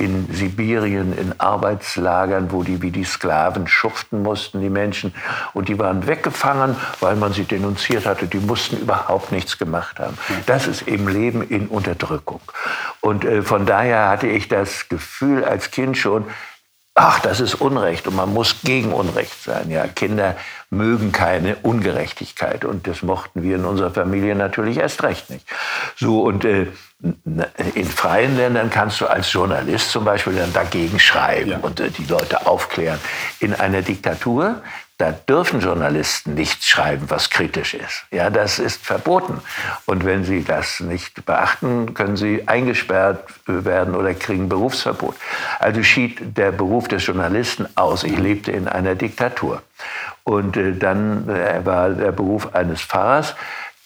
in 0.00 0.26
Sibirien 0.32 1.16
in 1.16 1.38
Arbeitslagern, 1.38 2.50
wo 2.50 2.62
die 2.62 2.82
wie 2.82 2.90
die 2.90 3.04
Sklaven 3.04 3.68
schuften 3.68 4.22
mussten, 4.22 4.60
die 4.60 4.70
Menschen. 4.70 5.14
Und 5.52 5.68
die 5.68 5.78
waren 5.78 6.06
weggefangen, 6.06 6.76
weil 7.00 7.16
man 7.16 7.32
sie 7.32 7.44
denunziert 7.44 8.06
hatte. 8.06 8.26
Die 8.26 8.38
mussten 8.38 8.78
überhaupt 8.78 9.30
nichts 9.30 9.58
gemacht 9.58 10.00
haben. 10.00 10.16
Das 10.46 10.66
ist 10.66 10.88
eben 10.88 11.08
Leben 11.08 11.42
in 11.42 11.68
Unterdrückung. 11.68 12.40
Und 13.00 13.24
äh, 13.24 13.42
von 13.42 13.66
daher 13.66 14.08
hatte 14.08 14.26
ich 14.26 14.48
das 14.48 14.88
Gefühl 14.88 15.44
als 15.44 15.70
Kind 15.70 15.96
schon, 15.96 16.24
ach, 16.94 17.20
das 17.20 17.40
ist 17.40 17.54
Unrecht 17.54 18.06
und 18.06 18.16
man 18.16 18.32
muss 18.32 18.62
gegen 18.62 18.92
Unrecht 18.92 19.42
sein. 19.42 19.70
Ja, 19.70 19.86
Kinder 19.86 20.36
mögen 20.70 21.12
keine 21.12 21.56
Ungerechtigkeit 21.56 22.64
und 22.64 22.86
das 22.86 23.02
mochten 23.02 23.42
wir 23.42 23.56
in 23.56 23.64
unserer 23.64 23.90
Familie 23.90 24.34
natürlich 24.34 24.78
erst 24.78 25.02
recht 25.02 25.30
nicht. 25.30 25.46
So 25.96 26.22
und 26.22 26.44
äh, 26.44 26.66
in 27.74 27.86
freien 27.86 28.36
Ländern 28.36 28.70
kannst 28.70 29.00
du 29.00 29.06
als 29.06 29.32
Journalist 29.32 29.90
zum 29.90 30.04
Beispiel 30.04 30.34
dann 30.34 30.52
dagegen 30.52 30.98
schreiben 30.98 31.50
ja. 31.50 31.58
und 31.58 31.80
äh, 31.80 31.90
die 31.90 32.04
Leute 32.04 32.46
aufklären. 32.46 33.00
In 33.38 33.54
einer 33.54 33.82
Diktatur 33.82 34.62
da 35.00 35.12
dürfen 35.12 35.60
Journalisten 35.60 36.34
nichts 36.34 36.68
schreiben, 36.68 37.06
was 37.08 37.30
kritisch 37.30 37.72
ist. 37.72 38.04
Ja, 38.10 38.28
das 38.28 38.58
ist 38.58 38.84
verboten. 38.84 39.40
Und 39.86 40.04
wenn 40.04 40.24
sie 40.24 40.44
das 40.44 40.80
nicht 40.80 41.24
beachten, 41.24 41.94
können 41.94 42.16
sie 42.18 42.46
eingesperrt 42.46 43.24
werden 43.46 43.94
oder 43.94 44.12
kriegen 44.12 44.50
Berufsverbot. 44.50 45.14
Also 45.58 45.82
schied 45.82 46.36
der 46.36 46.52
Beruf 46.52 46.88
des 46.88 47.06
Journalisten 47.06 47.66
aus. 47.76 48.04
Ich 48.04 48.18
lebte 48.18 48.52
in 48.52 48.68
einer 48.68 48.94
Diktatur. 48.94 49.62
Und 50.24 50.58
äh, 50.58 50.76
dann 50.76 51.28
äh, 51.30 51.64
war 51.64 51.90
der 51.90 52.12
Beruf 52.12 52.54
eines 52.54 52.82
Pfarrers 52.82 53.34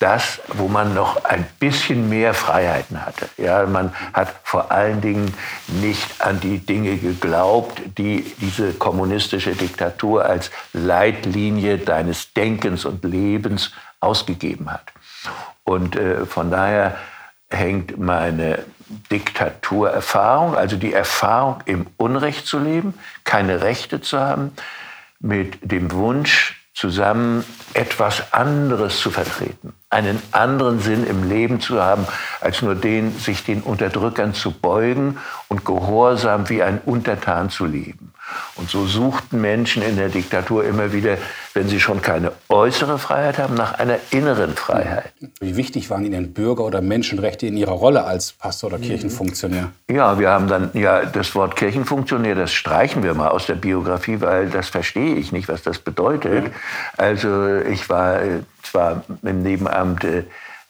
das, 0.01 0.41
wo 0.49 0.69
man 0.69 0.93
noch 0.93 1.25
ein 1.25 1.47
bisschen 1.61 2.09
mehr 2.09 2.35
Freiheiten 2.35 3.05
hatte. 3.07 3.29
Ja, 3.37 3.65
man 3.67 3.95
hat 4.13 4.35
vor 4.43 4.71
allen 4.71 5.01
Dingen 5.01 5.33
nicht 5.69 6.21
an 6.21 6.41
die 6.41 6.59
Dinge 6.59 6.97
geglaubt, 6.97 7.81
die 7.97 8.23
diese 8.41 8.75
kommunistische 8.75 9.55
Diktatur 9.55 10.25
als 10.27 10.51
Leitlinie 10.73 11.79
deines 11.79 12.33
Denkens 12.33 12.85
und 12.85 13.05
Lebens 13.05 13.73
ausgegeben 14.01 14.71
hat. 14.71 14.93
Und 15.63 15.97
äh, 15.97 16.27
von 16.27 16.51
daher 16.51 16.97
hängt 17.49 17.99
meine 17.99 18.65
Diktaturerfahrung, 19.11 20.55
also 20.55 20.77
die 20.77 20.93
Erfahrung, 20.93 21.63
im 21.65 21.87
Unrecht 21.97 22.47
zu 22.47 22.59
leben, 22.59 22.95
keine 23.25 23.63
Rechte 23.63 24.01
zu 24.01 24.21
haben, 24.21 24.53
mit 25.21 25.59
dem 25.63 25.93
Wunsch, 25.93 26.64
zusammen 26.75 27.45
etwas 27.73 28.33
anderes 28.33 28.99
zu 28.99 29.11
vertreten, 29.11 29.73
einen 29.91 30.21
anderen 30.33 30.81
Sinn 30.81 31.07
im 31.07 31.29
Leben 31.29 31.61
zu 31.61 31.81
haben, 31.81 32.07
als 32.41 32.63
nur 32.63 32.75
den, 32.75 33.17
sich 33.17 33.45
den 33.45 33.63
Unterdrückern 33.63 34.35
zu 34.35 34.51
beugen 34.51 35.19
und 35.49 35.65
gehorsam 35.65 36.49
wie 36.49 36.63
ein 36.63 36.81
Untertan 36.85 37.49
zu 37.49 37.65
leben. 37.65 38.14
Und 38.57 38.71
so 38.71 38.87
suchten 38.87 39.41
Menschen 39.41 39.83
in 39.83 39.97
der 39.97 40.09
Diktatur 40.09 40.65
immer 40.65 40.93
wieder, 40.93 41.19
wenn 41.55 41.69
sie 41.69 41.81
schon 41.81 42.03
keine 42.03 42.33
äußere 42.49 42.99
Freiheit 42.99 43.39
haben, 43.39 43.55
nach 43.55 43.75
einer 43.79 43.99
inneren 44.11 44.55
Freiheit. 44.55 45.13
Wie 45.41 45.57
wichtig 45.57 45.91
waren 45.91 46.05
Ihnen 46.05 46.33
Bürger- 46.33 46.65
oder 46.65 46.81
Menschenrechte 46.81 47.47
in 47.47 47.57
Ihrer 47.57 47.73
Rolle 47.73 48.05
als 48.05 48.33
Pastor 48.33 48.71
oder 48.71 48.79
Kirchenfunktionär? 48.79 49.73
Ja, 49.91 50.19
wir 50.19 50.31
haben 50.31 50.47
dann, 50.47 50.71
ja, 50.75 51.05
das 51.05 51.35
Wort 51.35 51.57
Kirchenfunktionär, 51.57 52.35
das 52.35 52.53
streichen 52.53 53.03
wir 53.03 53.15
mal 53.15 53.29
aus 53.29 53.47
der 53.47 53.57
Biografie, 53.57 54.21
weil 54.21 54.49
das 54.49 54.69
verstehe 54.69 55.17
ich 55.17 55.33
nicht, 55.33 55.49
was 55.49 55.63
das 55.63 55.79
bedeutet. 55.79 56.53
Also 56.97 57.57
ich 57.59 57.89
war 57.89 58.23
äh, 58.23 58.41
zwar 58.63 59.05
im 59.23 59.43
Nebenamt 59.43 60.05
äh, 60.05 60.25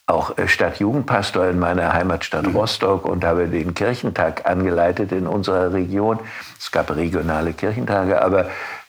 auch 0.07 0.37
äh, 0.37 0.49
Stadtjugendpastor 0.49 1.47
in 1.47 1.59
meiner 1.59 1.93
Heimatstadt 1.93 2.47
mhm. 2.47 2.57
Rostock 2.57 3.07
und 3.07 3.25
habe 3.25 3.49
den 3.49 3.75
Kirchentag 3.75 4.47
angeleitet 4.47 5.13
in 5.13 5.27
unserer 5.27 5.73
Region. 5.73 6.19
Es 6.59 6.71
gab 6.71 6.95
regionale 6.95 7.53
Kirchentage, 7.55 8.21
aber 8.21 8.47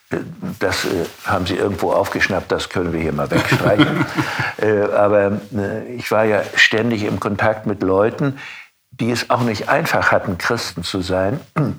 äh, 0.09 0.17
das 0.59 0.85
äh, 0.85 1.05
haben 1.25 1.45
Sie 1.45 1.55
irgendwo 1.55 1.91
aufgeschnappt, 1.91 2.51
das 2.51 2.69
können 2.69 2.91
wir 2.91 2.99
hier 2.99 3.13
mal 3.13 3.31
wegstreichen. 3.31 4.05
aber 4.93 5.39
ich 5.95 6.11
war 6.11 6.25
ja 6.25 6.41
ständig 6.55 7.03
im 7.03 7.19
Kontakt 7.19 7.65
mit 7.65 7.81
Leuten, 7.81 8.37
die 8.91 9.11
es 9.11 9.29
auch 9.29 9.41
nicht 9.41 9.69
einfach 9.69 10.11
hatten, 10.11 10.37
Christen 10.37 10.83
zu 10.83 11.01
sein, 11.01 11.39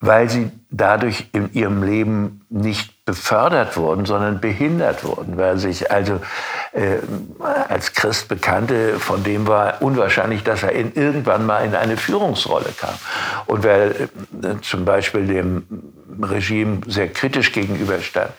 weil 0.00 0.30
sie 0.30 0.50
dadurch 0.70 1.28
in 1.32 1.52
ihrem 1.52 1.82
Leben 1.82 2.46
nicht 2.48 3.04
befördert 3.04 3.76
wurden, 3.76 4.06
sondern 4.06 4.40
behindert 4.40 5.04
wurden, 5.04 5.36
weil 5.36 5.58
sich 5.58 5.90
also 5.90 6.20
äh, 6.72 6.98
als 7.68 7.92
Christ 7.92 8.28
bekannte, 8.28 8.98
von 8.98 9.24
dem 9.24 9.46
war 9.46 9.82
unwahrscheinlich, 9.82 10.44
dass 10.44 10.62
er 10.62 10.72
in, 10.72 10.94
irgendwann 10.94 11.44
mal 11.44 11.64
in 11.64 11.74
eine 11.74 11.96
Führungsrolle 11.96 12.72
kam. 12.78 12.94
Und 13.46 13.62
wer 13.64 13.90
äh, 13.90 14.06
zum 14.62 14.84
Beispiel 14.84 15.26
dem 15.26 15.64
Regime 16.22 16.80
sehr 16.86 17.08
kritisch 17.08 17.52
gegenüberstand, 17.52 18.30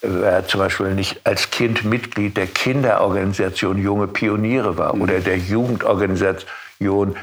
wer 0.00 0.46
zum 0.46 0.60
Beispiel 0.60 0.94
nicht 0.94 1.20
als 1.24 1.50
Kind 1.50 1.84
Mitglied 1.84 2.36
der 2.36 2.46
Kinderorganisation 2.46 3.78
Junge 3.78 4.06
Pioniere 4.06 4.78
war 4.78 4.94
oder 4.94 5.20
der 5.20 5.38
Jugendorganisation 5.38 6.50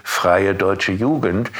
Freie 0.04 0.56
Deutsche 0.56 0.92
Jugend, 0.92 1.52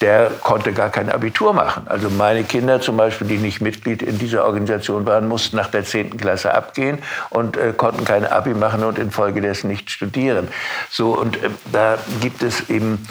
der 0.00 0.30
konnte 0.30 0.72
gar 0.72 0.90
kein 0.90 1.10
Abitur 1.10 1.52
machen. 1.52 1.86
Also 1.86 2.10
meine 2.10 2.44
Kinder 2.44 2.80
zum 2.80 2.96
Beispiel, 2.96 3.28
die 3.28 3.38
nicht 3.38 3.60
Mitglied 3.60 4.02
in 4.02 4.18
dieser 4.18 4.44
Organisation 4.44 5.06
waren, 5.06 5.28
mussten 5.28 5.56
nach 5.56 5.68
der 5.68 5.84
10. 5.84 6.16
Klasse 6.16 6.54
abgehen 6.54 6.98
und 7.30 7.56
äh, 7.56 7.72
konnten 7.76 8.04
kein 8.04 8.26
Abi 8.26 8.54
machen 8.54 8.82
und 8.82 8.98
infolgedessen 8.98 9.70
nicht 9.70 9.90
studieren. 9.90 10.48
So, 10.90 11.16
und 11.16 11.36
äh, 11.42 11.50
da 11.70 11.98
gibt 12.20 12.42
es 12.42 12.68
eben 12.68 13.06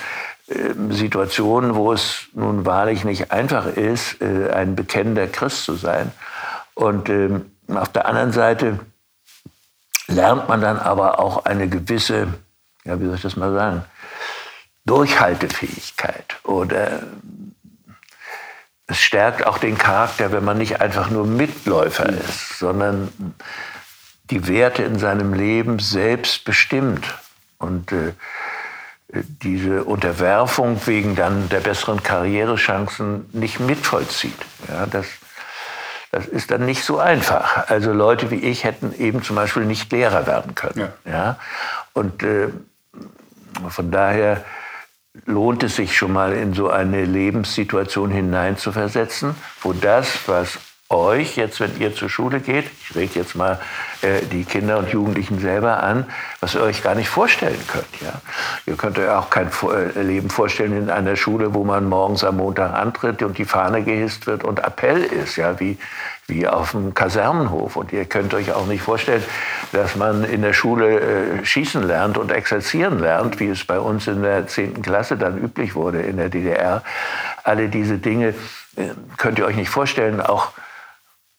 äh, 0.48 0.74
Situationen, 0.90 1.76
wo 1.76 1.94
es 1.94 2.28
nun 2.34 2.66
wahrlich 2.66 3.06
nicht 3.06 3.32
einfach 3.32 3.68
ist, 3.68 4.22
äh, 4.22 4.52
ein 4.52 4.76
bekennender 4.76 5.28
Christ 5.28 5.64
zu 5.64 5.76
sein. 5.76 6.12
Und 6.74 7.10
ähm, 7.10 7.52
auf 7.74 7.90
der 7.90 8.06
anderen 8.06 8.34
Seite 8.34 8.80
lernt 10.08 10.50
man 10.50 10.60
dann 10.62 10.78
aber 10.78 11.20
auch 11.20 11.46
eine 11.46 11.70
gewisse, 11.70 12.28
ja, 12.84 13.00
wie 13.00 13.06
soll 13.06 13.16
ich 13.16 13.22
das 13.22 13.38
mal 13.38 13.54
sagen, 13.54 13.86
Durchhaltefähigkeit 14.86 16.38
oder 16.44 17.04
es 18.88 19.00
stärkt 19.00 19.48
auch 19.48 19.58
den 19.58 19.78
Charakter, 19.78 20.32
wenn 20.32 20.44
man 20.44 20.58
nicht 20.58 20.82
einfach 20.82 21.10
nur 21.10 21.26
Mitläufer 21.26 22.10
ist, 22.10 22.58
sondern 22.60 23.36
die 24.30 24.48
Werte 24.48 24.84
in 24.84 25.00
seinem 25.00 25.34
Leben 25.34 25.80
selbst 25.80 26.44
bestimmt. 26.44 27.06
Und 27.58 27.92
äh, 27.92 28.14
diese 29.14 29.84
Unterwerfung 29.84 30.82
wegen 30.86 31.16
dann 31.16 31.50
der 31.50 31.60
besseren 31.60 32.02
Karrierechancen 32.02 33.30
nicht 33.34 33.60
mitvollzieht. 33.60 34.38
Ja, 34.68 34.86
das, 34.86 35.06
das 36.12 36.26
ist 36.26 36.52
dann 36.52 36.66
nicht 36.66 36.84
so 36.84 37.00
einfach. 37.00 37.70
Also 37.70 37.94
Leute 37.94 38.32
wie 38.32 38.36
ich 38.36 38.64
hätten 38.64 38.94
eben 38.98 39.22
zum 39.24 39.36
Beispiel 39.36 39.66
nicht 39.66 39.92
Lehrer 39.92 40.28
werden 40.28 40.56
können. 40.56 40.90
Ja. 41.06 41.12
ja? 41.12 41.40
Und 41.94 42.24
äh, 42.24 42.50
von 43.70 43.92
daher 43.92 44.44
lohnt 45.26 45.64
es 45.64 45.76
sich 45.76 45.96
schon 45.96 46.14
mal 46.14 46.34
in 46.34 46.54
so 46.54 46.70
eine 46.70 47.06
Lebenssituation 47.06 48.12
hineinzuversetzen, 48.12 49.36
wo 49.62 49.74
das, 49.74 50.28
was 50.28 50.60
euch 50.92 51.38
jetzt, 51.38 51.60
wenn 51.60 51.80
ihr 51.80 51.96
zur 51.96 52.10
Schule 52.10 52.40
geht, 52.40 52.66
ich 52.84 52.96
rede 52.96 53.12
jetzt 53.16 53.36
mal 53.36 53.60
äh, 54.02 54.22
die 54.32 54.44
Kinder 54.44 54.78
und 54.78 54.90
Jugendlichen 54.90 55.40
selber 55.40 55.82
an, 55.82 56.06
was 56.40 56.56
ihr 56.56 56.62
euch 56.62 56.84
gar 56.84 56.96
nicht 56.96 57.10
vorstellen 57.10 57.60
könnt. 57.68 58.02
Ja? 58.02 58.22
Ihr 58.66 58.76
könnt 58.76 59.00
euch 59.00 59.10
auch 59.10 59.30
kein 59.30 59.48
äh, 59.48 60.02
Leben 60.02 60.30
vorstellen 60.30 60.76
in 60.76 60.90
einer 60.90 61.16
Schule, 61.16 61.54
wo 61.54 61.64
man 61.64 61.88
morgens 61.88 62.24
am 62.24 62.38
Montag 62.38 62.74
antritt 62.74 63.24
und 63.24 63.38
die 63.38 63.46
Fahne 63.46 63.84
gehisst 63.84 64.28
wird 64.28 64.44
und 64.44 64.60
Appell 64.60 65.04
ist, 65.04 65.38
ja, 65.38 65.60
wie, 65.60 65.78
wie 66.28 66.48
auf 66.48 66.72
dem 66.72 66.94
Kasernenhof. 66.94 67.76
Und 67.76 67.94
ihr 67.94 68.06
könnt 68.06 68.34
euch 68.34 68.52
auch 68.52 68.68
nicht 68.68 68.82
vorstellen, 68.82 69.24
dass 69.72 69.96
man 69.96 70.24
in 70.24 70.42
der 70.42 70.54
Schule 70.54 71.00
äh, 71.00 71.46
schießen 71.46 71.84
lernt 71.84 72.18
und 72.18 72.32
exerzieren 72.32 73.00
lernt, 73.00 73.40
wie 73.40 73.50
es 73.50 73.64
bei 73.64 73.80
uns 73.80 74.08
in 74.08 74.24
der 74.24 74.48
10. 74.48 74.82
Klasse 74.82 75.18
dann 75.18 75.38
üblich 75.38 75.76
wurde 75.76 76.02
in 76.02 76.18
der 76.18 76.30
DDR. 76.30 76.84
Alle 77.44 77.70
diese 77.70 77.98
Dinge 77.98 78.34
äh, 78.76 78.84
könnt 79.18 79.40
ihr 79.40 79.46
euch 79.46 79.56
nicht 79.56 79.70
vorstellen, 79.70 80.22
auch 80.22 80.52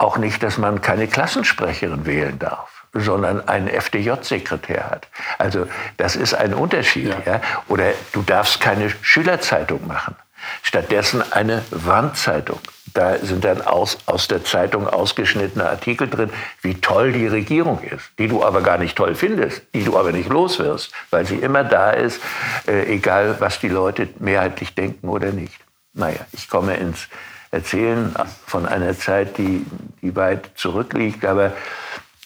auch 0.03 0.19
nicht, 0.19 0.43
dass 0.43 0.59
man 0.59 0.81
keine 0.81 1.07
Klassensprecherin 1.07 2.05
wählen 2.07 2.39
darf. 2.39 2.69
sondern 2.95 3.49
einen 3.49 3.69
FDJ-Sekretär 3.69 4.91
hat. 4.91 5.09
Also 5.39 5.67
das 5.97 6.15
ist 6.15 6.35
ein 6.35 6.53
Unterschied. 6.53 7.09
Ja. 7.09 7.23
ja. 7.25 7.41
Oder 7.69 7.93
du 8.13 8.21
darfst 8.21 8.61
keine 8.61 8.91
Schülerzeitung 9.01 9.87
machen. 9.87 10.15
Stattdessen 10.63 11.23
eine 11.33 11.63
Wandzeitung. 11.71 12.61
Da 12.93 13.17
sind 13.19 13.45
dann 13.45 13.63
aus, 13.63 13.97
aus 14.05 14.29
der 14.29 14.45
Zeitung 14.45 14.87
ausgeschnittene 14.87 15.67
Artikel 15.67 16.09
drin, 16.09 16.31
wie 16.61 16.75
toll 16.83 17.13
die 17.13 17.27
Regierung 17.27 17.83
ist, 17.83 18.11
die 18.19 18.29
du 18.29 18.45
aber 18.45 18.61
gar 18.61 18.77
nicht 18.77 18.97
toll 18.97 19.15
findest, 19.15 19.63
die 19.75 19.85
du 19.85 19.99
aber 19.99 20.13
nicht 20.13 20.29
los 20.29 20.59
wirst, 20.59 20.93
weil 21.09 21.25
sie 21.25 21.37
immer 21.37 21.65
da 21.65 21.93
ist, 21.93 22.21
äh, 22.67 22.93
egal 22.93 23.37
was 23.39 23.61
die 23.61 23.69
Leute 23.69 24.09
mehrheitlich 24.19 24.75
denken 24.75 25.09
oder 25.09 25.33
nicht. 25.33 25.59
Naja, 25.95 26.21
ich 26.33 26.51
komme 26.51 26.77
ins 26.77 27.09
Erzählen 27.53 28.15
von 28.47 28.67
einer 28.67 28.99
Zeit, 28.99 29.39
die, 29.39 29.65
die 30.01 30.17
weit 30.17 30.51
zurückliegt, 30.57 31.25
aber 31.25 31.53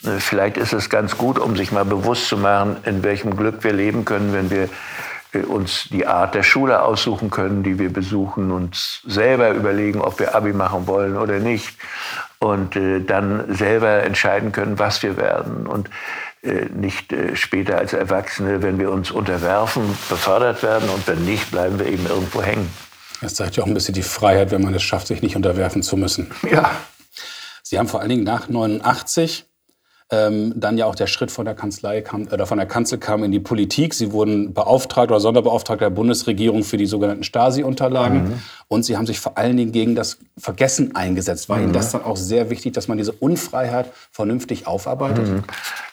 äh, 0.05 0.19
vielleicht 0.19 0.57
ist 0.57 0.73
es 0.73 0.89
ganz 0.89 1.19
gut, 1.19 1.39
um 1.39 1.57
sich 1.57 1.73
mal 1.73 1.85
bewusst 1.85 2.29
zu 2.29 2.37
machen, 2.37 2.77
in 2.85 3.03
welchem 3.03 3.37
Glück 3.37 3.65
wir 3.65 3.73
leben 3.73 4.05
können, 4.05 4.33
wenn 4.33 4.51
wir 4.51 4.69
äh, 5.33 5.39
uns 5.41 5.89
die 5.91 6.07
Art 6.07 6.35
der 6.35 6.43
Schule 6.43 6.83
aussuchen 6.83 7.31
können, 7.31 7.63
die 7.63 7.79
wir 7.79 7.93
besuchen, 7.93 8.53
uns 8.53 9.03
selber 9.05 9.51
überlegen, 9.51 10.01
ob 10.01 10.19
wir 10.21 10.35
Abi 10.35 10.53
machen 10.53 10.87
wollen 10.87 11.17
oder 11.17 11.41
nicht. 11.41 11.77
Und 12.39 12.77
äh, 12.77 13.01
dann 13.01 13.55
selber 13.55 14.05
entscheiden 14.05 14.53
können, 14.53 14.79
was 14.79 15.03
wir 15.03 15.17
werden. 15.17 15.67
Und 15.67 15.91
äh, 16.43 16.67
nicht 16.73 17.13
äh, 17.13 17.35
später 17.35 17.79
als 17.79 17.93
Erwachsene, 17.95 18.63
wenn 18.63 18.79
wir 18.79 18.93
uns 18.93 19.11
unterwerfen, 19.11 19.83
befördert 20.09 20.63
werden. 20.63 20.89
Und 20.91 21.09
wenn 21.09 21.25
nicht, 21.25 21.51
bleiben 21.51 21.79
wir 21.79 21.87
eben 21.87 22.07
irgendwo 22.07 22.43
hängen. 22.43 22.71
Das 23.21 23.35
zeigt 23.35 23.57
ja 23.57 23.63
auch 23.63 23.67
ein 23.67 23.75
bisschen 23.75 23.95
die 23.95 24.03
Freiheit, 24.03 24.51
wenn 24.51 24.63
man 24.63 24.75
es 24.75 24.83
schafft, 24.83 25.07
sich 25.07 25.23
nicht 25.23 25.37
unterwerfen 25.37 25.83
zu 25.83 25.97
müssen. 25.97 26.31
Ja. 26.51 26.71
Sie 27.63 27.79
haben 27.79 27.89
vor 27.89 28.01
allen 28.01 28.11
Dingen 28.11 28.25
nach 28.25 28.49
89 28.49 29.47
ähm, 30.09 30.53
dann 30.55 30.79
ja 30.79 30.87
auch 30.87 30.95
der 30.95 31.09
Schritt 31.09 31.33
von 31.33 31.45
der 31.45 31.57
Kanzlei 31.57 32.01
kam, 32.01 32.29
oder 32.31 32.47
von 32.47 32.59
der 32.59 32.67
Kanzel 32.69 32.99
kam 32.99 33.25
in 33.25 33.33
die 33.33 33.41
Politik. 33.41 33.93
Sie 33.93 34.13
wurden 34.13 34.55
Beauftragter 34.55 35.15
oder 35.15 35.21
Sonderbeauftragter 35.21 35.87
der 35.87 35.91
Bundesregierung 35.91 36.63
für 36.63 36.77
die 36.77 36.87
sogenannten 36.87 37.25
Stasi-Unterlagen. 37.25 38.23
Mhm. 38.23 38.43
Und 38.69 38.85
Sie 38.85 38.97
haben 38.97 39.07
sich 39.07 39.19
vor 39.19 39.37
allen 39.37 39.57
Dingen 39.57 39.73
gegen 39.73 39.97
das 39.97 40.19
Vergessen 40.39 40.95
eingesetzt. 40.95 41.49
War 41.49 41.57
mhm. 41.57 41.65
Ihnen 41.65 41.73
das 41.73 41.91
dann 41.91 42.05
auch 42.05 42.17
sehr 42.17 42.51
wichtig, 42.51 42.73
dass 42.75 42.87
man 42.87 42.99
diese 42.99 43.13
Unfreiheit 43.13 43.93
vernünftig 44.13 44.69
aufarbeitet? 44.69 45.27
Mhm. 45.27 45.43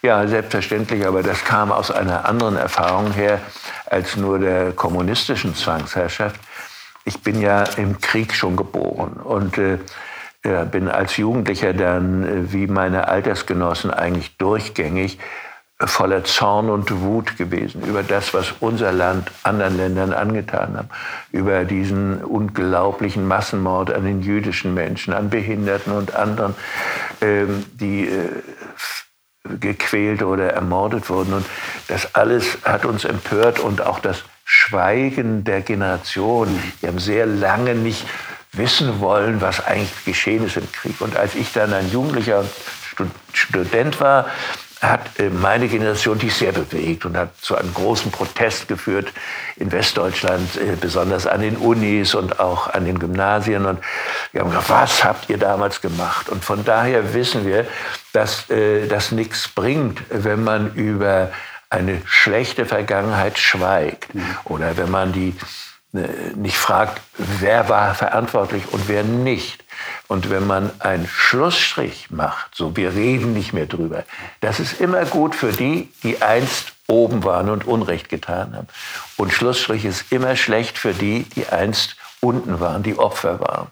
Ja, 0.03 0.27
selbstverständlich. 0.27 1.07
Aber 1.07 1.23
das 1.23 1.43
kam 1.43 1.71
aus 1.71 1.89
einer 1.89 2.25
anderen 2.25 2.55
Erfahrung 2.55 3.13
her 3.13 3.39
als 3.87 4.15
nur 4.15 4.37
der 4.37 4.73
kommunistischen 4.73 5.55
Zwangsherrschaft. 5.55 6.39
Ich 7.05 7.21
bin 7.21 7.41
ja 7.41 7.63
im 7.77 7.99
Krieg 7.99 8.33
schon 8.33 8.55
geboren 8.55 9.13
und 9.13 9.57
äh, 9.57 9.77
bin 10.71 10.89
als 10.89 11.17
Jugendlicher 11.17 11.73
dann, 11.73 12.23
äh, 12.23 12.53
wie 12.53 12.67
meine 12.67 13.07
Altersgenossen, 13.07 13.91
eigentlich 13.91 14.37
durchgängig 14.37 15.17
äh, 15.79 15.87
voller 15.87 16.23
Zorn 16.23 16.69
und 16.69 17.01
Wut 17.01 17.37
gewesen 17.37 17.83
über 17.83 18.03
das, 18.03 18.33
was 18.33 18.53
unser 18.59 18.91
Land 18.91 19.31
anderen 19.43 19.77
Ländern 19.77 20.13
angetan 20.13 20.77
hat, 20.77 20.85
über 21.31 21.65
diesen 21.65 22.23
unglaublichen 22.23 23.27
Massenmord 23.27 23.91
an 23.93 24.05
den 24.05 24.21
jüdischen 24.21 24.73
Menschen, 24.73 25.13
an 25.13 25.29
Behinderten 25.29 25.93
und 25.93 26.15
anderen, 26.15 26.55
ähm, 27.21 27.65
die 27.73 28.07
äh, 28.07 28.29
gequält 29.59 30.23
oder 30.23 30.53
ermordet 30.53 31.09
wurden. 31.09 31.33
Und 31.33 31.45
das 31.87 32.15
alles 32.15 32.57
hat 32.63 32.85
uns 32.85 33.03
empört 33.03 33.59
und 33.59 33.81
auch 33.81 33.99
das 33.99 34.23
Schweigen 34.45 35.43
der 35.43 35.61
Generation. 35.61 36.47
Wir 36.79 36.89
haben 36.89 36.99
sehr 36.99 37.25
lange 37.25 37.75
nicht 37.75 38.05
wissen 38.51 38.99
wollen, 38.99 39.41
was 39.41 39.65
eigentlich 39.65 40.05
geschehen 40.05 40.45
ist 40.45 40.57
im 40.57 40.71
Krieg. 40.71 41.01
Und 41.01 41.15
als 41.15 41.35
ich 41.35 41.51
dann 41.53 41.73
ein 41.73 41.89
Jugendlicher 41.91 42.45
Student 43.33 43.99
war, 43.99 44.27
hat 44.83 45.17
äh, 45.17 45.29
meine 45.29 45.67
Generation 45.67 46.19
dich 46.19 46.35
sehr 46.35 46.51
bewegt 46.51 47.05
und 47.05 47.15
hat 47.15 47.37
zu 47.37 47.55
einem 47.55 47.73
großen 47.73 48.11
Protest 48.11 48.67
geführt 48.67 49.11
in 49.55 49.71
Westdeutschland, 49.71 50.57
äh, 50.57 50.75
besonders 50.79 51.25
an 51.25 51.41
den 51.41 51.55
Unis 51.55 52.13
und 52.13 52.39
auch 52.39 52.67
an 52.67 52.85
den 52.85 52.99
Gymnasien. 52.99 53.65
Und 53.65 53.79
wir 54.31 54.41
haben 54.41 54.49
gesagt, 54.49 54.69
was 54.69 55.03
habt 55.03 55.29
ihr 55.29 55.37
damals 55.37 55.81
gemacht? 55.81 56.29
Und 56.29 56.43
von 56.43 56.65
daher 56.65 57.13
wissen 57.13 57.45
wir, 57.45 57.65
dass 58.11 58.49
äh, 58.49 58.87
das 58.87 59.11
nichts 59.11 59.47
bringt, 59.47 60.01
wenn 60.09 60.43
man 60.43 60.73
über 60.73 61.31
eine 61.73 62.01
schlechte 62.05 62.65
Vergangenheit 62.65 63.39
schweigt 63.39 64.13
mhm. 64.13 64.37
oder 64.45 64.77
wenn 64.77 64.91
man 64.91 65.11
die 65.11 65.35
äh, 65.93 66.07
nicht 66.35 66.57
fragt, 66.57 67.01
wer 67.17 67.69
war 67.69 67.95
verantwortlich 67.95 68.63
und 68.71 68.87
wer 68.87 69.03
nicht. 69.03 69.63
Und 70.07 70.29
wenn 70.29 70.45
man 70.45 70.71
einen 70.79 71.07
Schlussstrich 71.07 72.09
macht, 72.11 72.55
so 72.55 72.75
wir 72.75 72.93
reden 72.93 73.33
nicht 73.33 73.53
mehr 73.53 73.65
drüber, 73.65 74.03
das 74.39 74.59
ist 74.59 74.79
immer 74.79 75.05
gut 75.05 75.35
für 75.35 75.51
die, 75.51 75.91
die 76.03 76.21
einst 76.21 76.73
oben 76.87 77.23
waren 77.23 77.49
und 77.49 77.65
Unrecht 77.65 78.09
getan 78.09 78.55
haben. 78.55 78.67
Und 79.17 79.33
Schlussstrich 79.33 79.85
ist 79.85 80.11
immer 80.11 80.35
schlecht 80.35 80.77
für 80.77 80.93
die, 80.93 81.23
die 81.35 81.47
einst 81.47 81.95
unten 82.23 82.59
waren, 82.59 82.83
die 82.83 82.97
Opfer 82.97 83.39
waren. 83.39 83.67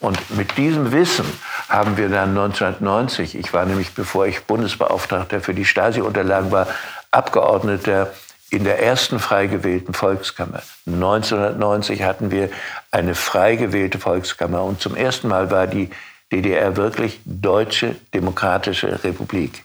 Und 0.00 0.18
mit 0.36 0.56
diesem 0.56 0.90
Wissen 0.90 1.26
haben 1.68 1.96
wir 1.96 2.08
dann 2.08 2.30
1990, 2.30 3.36
ich 3.36 3.52
war 3.52 3.66
nämlich, 3.66 3.92
bevor 3.92 4.26
ich 4.26 4.44
Bundesbeauftragter 4.44 5.40
für 5.40 5.54
die 5.54 5.66
Stasi-Unterlagen 5.66 6.50
war, 6.50 6.66
Abgeordneter 7.10 8.12
in 8.50 8.64
der 8.64 8.82
ersten 8.82 9.18
frei 9.18 9.46
gewählten 9.46 9.94
Volkskammer. 9.94 10.62
1990 10.86 12.02
hatten 12.02 12.30
wir 12.30 12.50
eine 12.90 13.14
frei 13.14 13.56
gewählte 13.56 13.98
Volkskammer 13.98 14.62
und 14.64 14.80
zum 14.80 14.96
ersten 14.96 15.28
Mal 15.28 15.50
war 15.50 15.66
die 15.66 15.90
DDR 16.32 16.76
wirklich 16.76 17.20
Deutsche 17.24 17.96
Demokratische 18.14 19.02
Republik, 19.02 19.64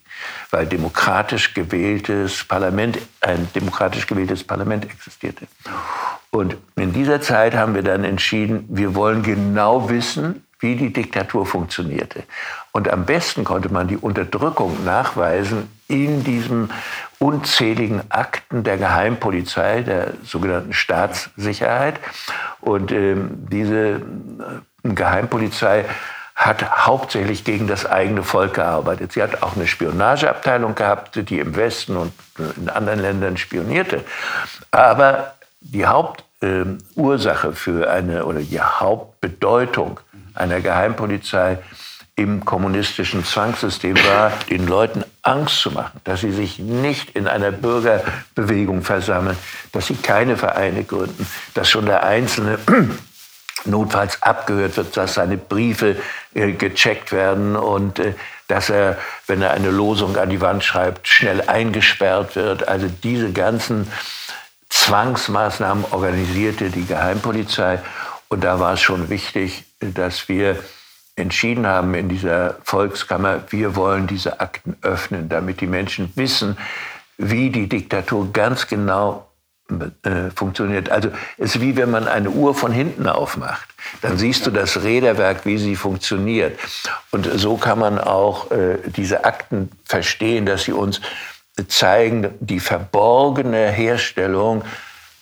weil 0.52 0.66
demokratisch 0.66 1.54
gewähltes 1.54 2.44
Parlament, 2.44 2.98
ein 3.22 3.48
demokratisch 3.54 4.08
gewähltes 4.08 4.44
Parlament 4.44 4.86
existierte. 4.86 5.48
Und 6.32 6.58
in 6.76 6.92
dieser 6.92 7.22
Zeit 7.22 7.56
haben 7.56 7.76
wir 7.76 7.84
dann 7.84 8.04
entschieden, 8.04 8.66
wir 8.70 8.96
wollen 8.96 9.24
genau 9.24 9.90
wissen, 9.90 10.46
wie 10.60 10.76
die 10.76 10.92
Diktatur 10.92 11.46
funktionierte. 11.46 12.24
Und 12.72 12.90
am 12.90 13.06
besten 13.06 13.44
konnte 13.44 13.70
man 13.72 13.88
die 13.88 13.98
Unterdrückung 13.98 14.84
nachweisen 14.84 15.70
in 15.88 16.24
diesen 16.24 16.72
unzähligen 17.20 18.02
Akten 18.10 18.64
der 18.64 18.78
Geheimpolizei, 18.78 19.82
der 19.82 20.14
sogenannten 20.24 20.74
Staatssicherheit. 20.74 22.00
Und 22.62 22.92
ähm, 22.92 23.48
diese 23.50 23.96
äh, 23.96 24.00
Geheimpolizei 24.84 25.86
hat 26.36 26.86
hauptsächlich 26.86 27.46
gegen 27.46 27.66
das 27.68 27.86
eigene 27.86 28.22
Volk 28.22 28.56
gearbeitet. 28.56 29.14
Sie 29.14 29.24
hat 29.24 29.42
auch 29.42 29.56
eine 29.56 29.68
Spionageabteilung 29.68 30.76
gehabt, 30.76 31.30
die 31.30 31.40
im 31.40 31.56
Westen 31.56 31.96
und 31.96 32.12
in 32.58 32.70
anderen 32.70 33.00
Ländern 33.00 33.38
spionierte. 33.38 34.04
Aber 34.72 35.36
die 35.62 35.86
Hauptursache 35.86 37.48
ähm, 37.48 37.56
für 37.56 37.90
eine 37.90 38.26
oder 38.26 38.40
die 38.42 38.60
Hauptbedeutung 38.60 40.02
einer 40.34 40.60
Geheimpolizei 40.60 41.60
im 42.16 42.46
kommunistischen 42.46 43.26
Zwangssystem 43.26 43.98
war, 44.06 44.32
den 44.50 44.68
Leuten 44.68 45.04
Angst 45.22 45.60
zu 45.60 45.72
machen, 45.72 46.00
dass 46.06 46.22
sie 46.22 46.32
sich 46.32 46.60
nicht 46.60 47.10
in 47.12 47.28
einer 47.28 47.52
Bürgerbewegung 47.52 48.84
versammeln, 48.84 49.38
dass 49.74 49.88
sie 49.88 49.96
keine 49.96 50.38
Vereine 50.38 50.86
gründen, 50.86 51.28
dass 51.54 51.70
schon 51.70 51.86
der 51.86 52.04
Einzelne 52.04 52.58
notfalls 53.66 54.22
abgehört 54.24 54.78
wird, 54.78 54.96
dass 54.96 55.16
seine 55.16 55.38
Briefe 55.38 55.98
äh, 56.34 56.54
gecheckt 56.54 57.12
werden 57.12 57.56
und 57.56 58.00
äh, 58.00 58.14
dass 58.48 58.70
er, 58.70 58.98
wenn 59.28 59.42
er 59.42 59.52
eine 59.52 59.72
Losung 59.72 60.16
an 60.18 60.30
die 60.30 60.40
Wand 60.40 60.64
schreibt, 60.64 61.08
schnell 61.08 61.42
eingesperrt 61.42 62.36
wird. 62.36 62.68
Also 62.68 62.88
diese 63.04 63.32
ganzen 63.32 63.92
Zwangsmaßnahmen 64.70 65.86
organisierte 65.92 66.70
die 66.70 66.86
Geheimpolizei. 66.86 67.80
Und 68.28 68.44
da 68.44 68.60
war 68.60 68.74
es 68.74 68.82
schon 68.82 69.10
wichtig, 69.10 69.66
dass 69.80 70.30
wir 70.30 70.60
entschieden 71.16 71.66
haben 71.66 71.94
in 71.94 72.10
dieser 72.10 72.58
Volkskammer, 72.64 73.44
wir 73.50 73.76
wollen 73.76 74.08
diese 74.08 74.40
Akten 74.40 74.76
öffnen, 74.82 75.30
damit 75.30 75.62
die 75.62 75.68
Menschen 75.68 76.12
wissen, 76.16 76.58
wie 77.18 77.50
die 77.50 77.70
Diktatur 77.70 78.32
ganz 78.34 78.68
genau 78.68 79.28
äh, 79.70 80.30
funktioniert. 80.36 80.90
Also 80.90 81.10
es 81.38 81.56
ist 81.56 81.62
wie 81.62 81.76
wenn 81.76 81.90
man 81.90 82.08
eine 82.08 82.30
Uhr 82.30 82.54
von 82.54 82.72
hinten 82.72 83.08
aufmacht. 83.08 83.68
Dann 84.02 84.18
siehst 84.18 84.46
du 84.46 84.52
das 84.52 84.84
Räderwerk, 84.84 85.46
wie 85.46 85.58
sie 85.58 85.76
funktioniert. 85.76 86.60
Und 87.12 87.28
so 87.34 87.58
kann 87.58 87.80
man 87.80 87.98
auch 87.98 88.52
äh, 88.52 88.78
diese 88.86 89.26
Akten 89.26 89.72
verstehen, 89.86 90.46
dass 90.46 90.64
sie 90.64 90.74
uns 90.74 91.02
zeigen 91.68 92.30
die 92.40 92.60
verborgene 92.60 93.72
Herstellung 93.72 94.64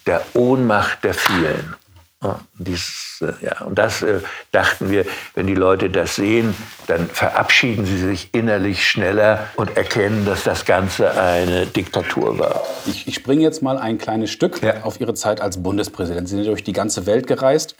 der 0.08 0.22
Ohnmacht 0.34 1.04
der 1.04 1.14
vielen. 1.14 1.76
Ja, 2.24 2.40
dies, 2.58 3.22
äh, 3.22 3.46
ja, 3.46 3.62
und 3.66 3.78
das 3.78 4.02
äh, 4.02 4.22
dachten 4.52 4.90
wir, 4.90 5.06
wenn 5.36 5.46
die 5.46 5.56
Leute 5.56 5.90
das 5.90 6.16
sehen, 6.16 6.56
dann 6.88 7.08
verabschieden 7.08 7.86
sie 7.86 7.98
sich 7.98 8.30
innerlich 8.34 8.88
schneller 8.88 9.48
und 9.56 9.76
erkennen, 9.76 10.26
dass 10.26 10.44
das 10.44 10.66
Ganze 10.66 11.20
eine 11.20 11.66
Diktatur 11.66 12.40
war. 12.40 12.64
Ich, 12.86 13.08
ich 13.08 13.16
springe 13.16 13.42
jetzt 13.42 13.62
mal 13.62 13.78
ein 13.78 13.98
kleines 13.98 14.32
Stück 14.32 14.62
ja. 14.64 14.84
auf 14.84 15.02
Ihre 15.02 15.14
Zeit 15.14 15.42
als 15.42 15.62
Bundespräsident. 15.62 16.30
Sie 16.30 16.36
sind 16.36 16.48
durch 16.48 16.64
die 16.64 16.74
ganze 16.74 17.06
Welt 17.06 17.28
gereist 17.28 17.76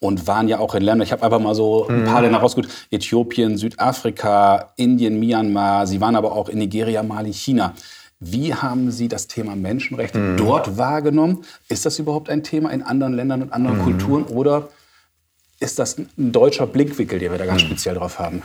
und 0.00 0.26
waren 0.28 0.46
ja 0.46 0.60
auch 0.60 0.74
in 0.74 0.82
Ländern, 0.82 1.04
ich 1.04 1.12
habe 1.12 1.24
einfach 1.24 1.40
mal 1.40 1.54
so 1.54 1.88
ein 1.88 2.04
paar 2.04 2.22
Länder 2.22 2.38
rausgesucht, 2.38 2.72
Äthiopien, 2.90 3.58
Südafrika, 3.58 4.72
Indien, 4.76 5.18
Myanmar, 5.18 5.86
Sie 5.86 6.00
waren 6.00 6.14
aber 6.14 6.32
auch 6.32 6.48
in 6.48 6.58
Nigeria, 6.58 7.02
Mali, 7.02 7.32
China. 7.32 7.74
Wie 8.20 8.54
haben 8.54 8.90
Sie 8.90 9.08
das 9.08 9.28
Thema 9.28 9.54
Menschenrechte 9.54 10.18
Mhm. 10.18 10.36
dort 10.36 10.76
wahrgenommen? 10.76 11.44
Ist 11.68 11.86
das 11.86 11.98
überhaupt 11.98 12.28
ein 12.30 12.42
Thema 12.42 12.70
in 12.70 12.82
anderen 12.82 13.14
Ländern 13.14 13.42
und 13.42 13.52
anderen 13.52 13.78
Kulturen 13.82 14.24
oder 14.24 14.68
ist 15.60 15.78
das 15.78 15.98
ein 15.98 16.32
deutscher 16.32 16.66
Blickwinkel, 16.66 17.18
den 17.18 17.30
wir 17.32 17.38
da 17.38 17.46
ganz 17.46 17.62
speziell 17.62 17.94
drauf 17.94 18.18
haben? 18.18 18.42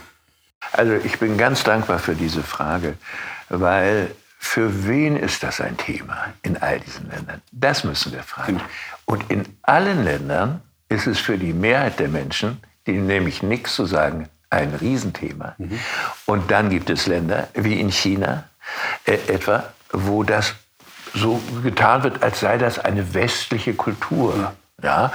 Also 0.72 0.94
ich 0.94 1.18
bin 1.18 1.36
ganz 1.36 1.62
dankbar 1.64 1.98
für 1.98 2.14
diese 2.14 2.42
Frage, 2.42 2.94
weil 3.48 4.10
für 4.38 4.86
wen 4.86 5.16
ist 5.16 5.42
das 5.42 5.60
ein 5.60 5.76
Thema 5.76 6.32
in 6.42 6.56
all 6.56 6.80
diesen 6.80 7.10
Ländern? 7.10 7.40
Das 7.52 7.84
müssen 7.84 8.12
wir 8.12 8.22
fragen. 8.22 8.60
Und 9.06 9.30
in 9.30 9.44
allen 9.62 10.04
Ländern 10.04 10.60
ist 10.88 11.06
es 11.06 11.18
für 11.18 11.36
die 11.38 11.52
Mehrheit 11.52 11.98
der 11.98 12.08
Menschen, 12.08 12.58
die 12.86 12.92
nämlich 12.92 13.42
nichts 13.42 13.74
zu 13.74 13.86
sagen, 13.86 14.28
ein 14.50 14.74
Riesenthema. 14.74 15.56
Und 16.26 16.50
dann 16.50 16.70
gibt 16.70 16.90
es 16.90 17.06
Länder 17.06 17.48
wie 17.54 17.80
in 17.80 17.90
China 17.90 18.44
äh, 19.04 19.18
etwa, 19.28 19.64
wo 19.92 20.22
das 20.22 20.54
so 21.14 21.40
getan 21.62 22.02
wird, 22.02 22.22
als 22.22 22.40
sei 22.40 22.58
das 22.58 22.78
eine 22.78 23.14
westliche 23.14 23.74
Kultur. 23.74 24.52
Ja, 24.82 25.12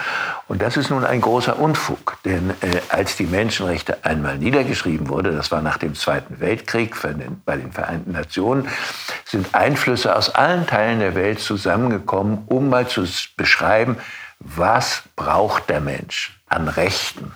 und 0.48 0.64
das 0.64 0.78
ist 0.78 0.90
nun 0.90 1.04
ein 1.04 1.22
großer 1.22 1.60
Unfug, 1.60 2.18
denn 2.26 2.52
äh, 2.62 2.82
als 2.90 3.18
die 3.18 3.26
Menschenrechte 3.26 4.04
einmal 4.04 4.38
niedergeschrieben 4.38 5.10
wurde, 5.10 5.32
das 5.32 5.52
war 5.52 5.62
nach 5.62 5.78
dem 5.78 5.94
Zweiten 5.94 6.40
Weltkrieg 6.40 7.00
den, 7.04 7.42
bei 7.46 7.58
den 7.58 7.72
Vereinten 7.72 8.14
Nationen, 8.14 8.68
sind 9.26 9.54
Einflüsse 9.54 10.16
aus 10.16 10.34
allen 10.34 10.66
Teilen 10.66 11.00
der 11.00 11.14
Welt 11.14 11.40
zusammengekommen, 11.40 12.46
um 12.48 12.70
mal 12.70 12.88
zu 12.88 13.06
beschreiben, 13.38 13.98
was 14.40 15.04
braucht 15.16 15.70
der 15.70 15.82
Mensch 15.82 16.40
an 16.48 16.68
Rechten 16.68 17.34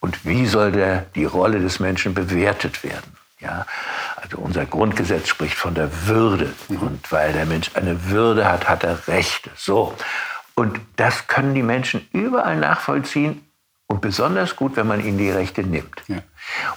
und 0.00 0.24
wie 0.24 0.46
soll 0.46 0.72
der, 0.72 1.06
die 1.14 1.26
Rolle 1.26 1.60
des 1.60 1.78
Menschen 1.78 2.14
bewertet 2.14 2.82
werden. 2.82 3.16
Ja, 3.38 3.64
also 4.22 4.38
unser 4.38 4.66
Grundgesetz 4.66 5.28
spricht 5.28 5.56
von 5.56 5.74
der 5.74 6.06
Würde. 6.06 6.52
Und 6.68 7.10
weil 7.10 7.32
der 7.32 7.46
Mensch 7.46 7.70
eine 7.74 8.10
Würde 8.10 8.50
hat, 8.50 8.68
hat 8.68 8.84
er 8.84 9.08
Rechte. 9.08 9.50
So. 9.56 9.94
Und 10.54 10.80
das 10.96 11.26
können 11.26 11.54
die 11.54 11.62
Menschen 11.62 12.06
überall 12.12 12.56
nachvollziehen. 12.56 13.44
Und 13.86 14.00
besonders 14.00 14.54
gut, 14.54 14.76
wenn 14.76 14.86
man 14.86 15.04
ihnen 15.04 15.18
die 15.18 15.30
Rechte 15.30 15.64
nimmt. 15.64 16.02
Ja. 16.06 16.18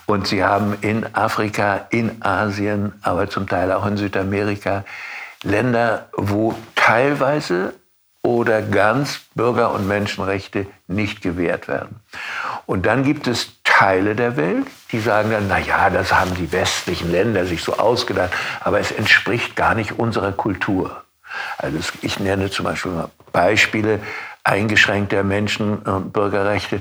Und 0.08 0.28
sie 0.28 0.44
haben 0.44 0.76
in 0.82 1.16
Afrika, 1.16 1.86
in 1.92 2.24
Asien, 2.24 2.94
aber 3.04 3.30
zum 3.30 3.48
Teil 3.48 3.72
auch 3.72 3.86
in 3.86 3.98
Südamerika 3.98 4.84
Länder, 5.44 6.10
wo 6.14 6.56
teilweise 6.76 7.76
oder 8.24 8.62
ganz 8.62 9.20
Bürger- 9.36 9.74
und 9.74 9.88
Menschenrechte 9.88 10.66
nicht 10.88 11.22
gewährt 11.22 11.68
werden. 11.68 12.00
Und 12.66 12.86
dann 12.86 13.04
gibt 13.04 13.28
es 13.28 13.52
Teile 13.64 14.16
der 14.16 14.38
Welt, 14.38 14.66
die 14.94 15.00
sagen 15.00 15.32
dann, 15.32 15.48
na 15.48 15.58
ja, 15.60 15.90
das 15.90 16.14
haben 16.14 16.36
die 16.36 16.52
westlichen 16.52 17.12
Länder 17.12 17.46
sich 17.46 17.64
so 17.64 17.74
ausgedacht, 17.78 18.32
aber 18.62 18.80
es 18.80 18.92
entspricht 18.92 19.56
gar 19.56 19.76
nicht 19.76 20.00
unserer 20.00 20.32
Kultur. 20.32 21.04
Also 21.58 21.80
ich 22.02 22.20
nenne 22.20 22.52
zum 22.52 22.66
Beispiel 22.66 22.92
Beispiele 23.32 24.00
eingeschränkter 24.44 25.24
Menschen- 25.24 25.80
und 25.80 26.14
Bürgerrechte. 26.14 26.80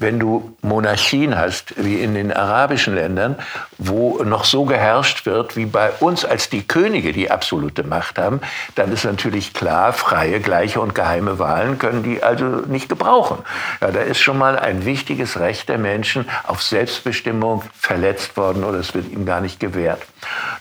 Wenn 0.00 0.18
du 0.18 0.56
Monarchien 0.62 1.38
hast, 1.38 1.74
wie 1.76 2.00
in 2.00 2.14
den 2.14 2.32
arabischen 2.32 2.94
Ländern, 2.94 3.36
wo 3.76 4.22
noch 4.24 4.44
so 4.44 4.64
geherrscht 4.64 5.26
wird, 5.26 5.56
wie 5.56 5.66
bei 5.66 5.90
uns 6.00 6.24
als 6.24 6.48
die 6.48 6.66
Könige 6.66 7.12
die 7.12 7.30
absolute 7.30 7.82
Macht 7.82 8.18
haben, 8.18 8.40
dann 8.76 8.90
ist 8.92 9.04
natürlich 9.04 9.52
klar, 9.52 9.92
freie, 9.92 10.40
gleiche 10.40 10.80
und 10.80 10.94
geheime 10.94 11.38
Wahlen 11.38 11.78
können 11.78 12.02
die 12.02 12.22
also 12.22 12.44
nicht 12.44 12.88
gebrauchen. 12.88 13.40
Ja, 13.82 13.90
da 13.90 14.00
ist 14.00 14.20
schon 14.20 14.38
mal 14.38 14.58
ein 14.58 14.86
wichtiges 14.86 15.38
Recht 15.38 15.68
der 15.68 15.76
Menschen 15.76 16.24
auf 16.46 16.62
Selbstbestimmung 16.62 17.62
verletzt 17.74 18.38
worden 18.38 18.64
oder 18.64 18.78
es 18.78 18.94
wird 18.94 19.12
ihnen 19.12 19.26
gar 19.26 19.42
nicht 19.42 19.60
gewährt. 19.60 20.00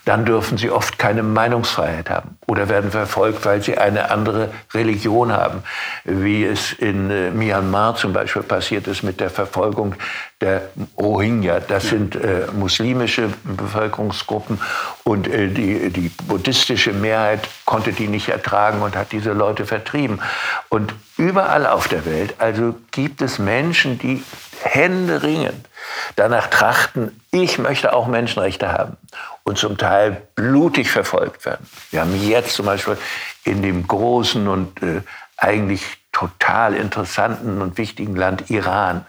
Dann 0.03 0.25
dürfen 0.25 0.57
sie 0.57 0.69
oft 0.69 0.99
keine 0.99 1.23
Meinungsfreiheit 1.23 2.09
haben 2.09 2.37
oder 2.45 2.67
werden 2.67 2.91
verfolgt, 2.91 3.45
weil 3.45 3.61
sie 3.61 3.77
eine 3.77 4.11
andere 4.11 4.49
Religion 4.73 5.31
haben, 5.31 5.63
wie 6.03 6.43
es 6.43 6.73
in 6.73 7.09
äh, 7.09 7.31
Myanmar 7.31 7.95
zum 7.95 8.11
Beispiel 8.11 8.43
passiert 8.43 8.87
ist 8.87 9.03
mit 9.03 9.19
der 9.19 9.28
Verfolgung 9.29 9.95
der 10.41 10.69
Rohingya. 10.97 11.59
Das 11.59 11.89
sind 11.89 12.15
äh, 12.15 12.47
muslimische 12.53 13.29
Bevölkerungsgruppen 13.43 14.59
und 15.03 15.27
äh, 15.27 15.47
die, 15.47 15.89
die 15.89 16.09
buddhistische 16.27 16.93
Mehrheit 16.93 17.47
konnte 17.65 17.91
die 17.91 18.07
nicht 18.07 18.29
ertragen 18.29 18.81
und 18.81 18.95
hat 18.95 19.11
diese 19.11 19.33
Leute 19.33 19.65
vertrieben. 19.65 20.21
Und 20.69 20.93
überall 21.17 21.65
auf 21.67 21.87
der 21.87 22.05
Welt 22.05 22.35
also 22.39 22.75
gibt 22.91 23.21
es 23.21 23.39
Menschen, 23.39 23.99
die 23.99 24.23
händeringend 24.61 25.67
danach 26.15 26.47
trachten, 26.47 27.21
ich 27.31 27.57
möchte 27.57 27.93
auch 27.93 28.07
Menschenrechte 28.07 28.71
haben 28.71 28.97
und 29.43 29.57
zum 29.57 29.77
Teil 29.77 30.21
blutig 30.35 30.91
verfolgt 30.91 31.45
werden. 31.45 31.67
Wir 31.91 32.01
haben 32.01 32.15
jetzt 32.21 32.53
zum 32.53 32.65
Beispiel 32.65 32.97
in 33.43 33.61
dem 33.61 33.87
großen 33.87 34.47
und 34.47 34.81
äh, 34.83 35.01
eigentlich 35.37 35.83
total 36.11 36.75
interessanten 36.75 37.61
und 37.61 37.77
wichtigen 37.77 38.15
Land 38.15 38.49
Iran, 38.49 39.05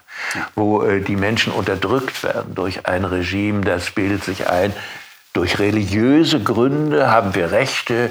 wo 0.54 0.82
äh, 0.82 1.00
die 1.00 1.16
Menschen 1.16 1.52
unterdrückt 1.52 2.22
werden 2.22 2.54
durch 2.54 2.86
ein 2.86 3.04
Regime, 3.04 3.62
das 3.62 3.90
bildet 3.90 4.24
sich 4.24 4.48
ein, 4.48 4.72
durch 5.32 5.58
religiöse 5.58 6.42
Gründe 6.42 7.10
haben 7.10 7.34
wir 7.34 7.52
Rechte, 7.52 8.10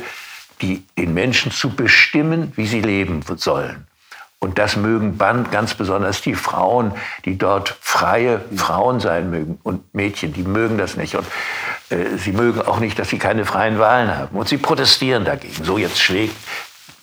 die 0.61 0.85
den 0.97 1.13
Menschen 1.13 1.51
zu 1.51 1.69
bestimmen, 1.69 2.53
wie 2.55 2.67
sie 2.67 2.81
leben 2.81 3.21
sollen. 3.35 3.87
Und 4.41 4.57
das 4.57 4.77
mögen 4.77 5.17
ganz 5.17 5.73
besonders 5.73 6.21
die 6.21 6.33
Frauen, 6.33 6.93
die 7.25 7.37
dort 7.37 7.75
freie 7.81 8.39
Frauen 8.55 9.01
sein 9.01 9.29
mögen 9.29 9.59
und 9.63 9.93
Mädchen, 9.93 10.31
die 10.31 10.43
mögen 10.43 10.77
das 10.77 10.95
nicht. 10.95 11.15
Und 11.15 11.27
äh, 11.89 12.17
sie 12.17 12.31
mögen 12.31 12.61
auch 12.61 12.79
nicht, 12.79 12.97
dass 12.97 13.09
sie 13.09 13.19
keine 13.19 13.45
freien 13.45 13.79
Wahlen 13.79 14.15
haben. 14.15 14.37
Und 14.37 14.47
sie 14.47 14.57
protestieren 14.57 15.25
dagegen. 15.25 15.65
So 15.65 15.77
jetzt 15.77 15.99
schlägt 15.99 16.35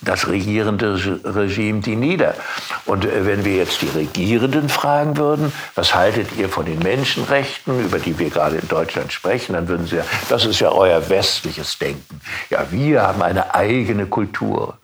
das 0.02 0.28
regierende 0.28 0.94
Re- 0.94 1.20
Regime 1.36 1.80
die 1.80 1.96
nieder. 1.96 2.34
Und 2.84 3.04
äh, 3.04 3.26
wenn 3.26 3.44
wir 3.44 3.56
jetzt 3.56 3.82
die 3.82 3.88
Regierenden 3.88 4.68
fragen 4.68 5.16
würden, 5.16 5.52
was 5.74 5.94
haltet 5.94 6.28
ihr 6.36 6.48
von 6.48 6.66
den 6.66 6.78
Menschenrechten, 6.80 7.84
über 7.84 7.98
die 7.98 8.18
wir 8.18 8.30
gerade 8.30 8.56
in 8.56 8.68
Deutschland 8.68 9.12
sprechen, 9.12 9.54
dann 9.54 9.68
würden 9.68 9.86
sie 9.86 9.96
ja, 9.96 10.04
das 10.28 10.44
ist 10.44 10.60
ja 10.60 10.70
euer 10.70 11.08
westliches 11.08 11.78
Denken. 11.78 12.20
Ja, 12.50 12.66
wir 12.70 13.02
haben 13.02 13.22
eine 13.22 13.54
eigene 13.54 14.06
Kultur. 14.06 14.78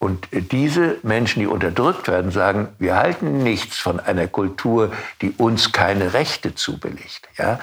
Und 0.00 0.28
diese 0.32 0.96
Menschen, 1.02 1.40
die 1.40 1.46
unterdrückt 1.46 2.08
werden, 2.08 2.30
sagen, 2.30 2.68
wir 2.78 2.96
halten 2.96 3.42
nichts 3.42 3.76
von 3.76 4.00
einer 4.00 4.28
Kultur, 4.28 4.92
die 5.20 5.32
uns 5.36 5.72
keine 5.72 6.14
Rechte 6.14 6.54
zubilligt. 6.54 7.28
Ja? 7.36 7.60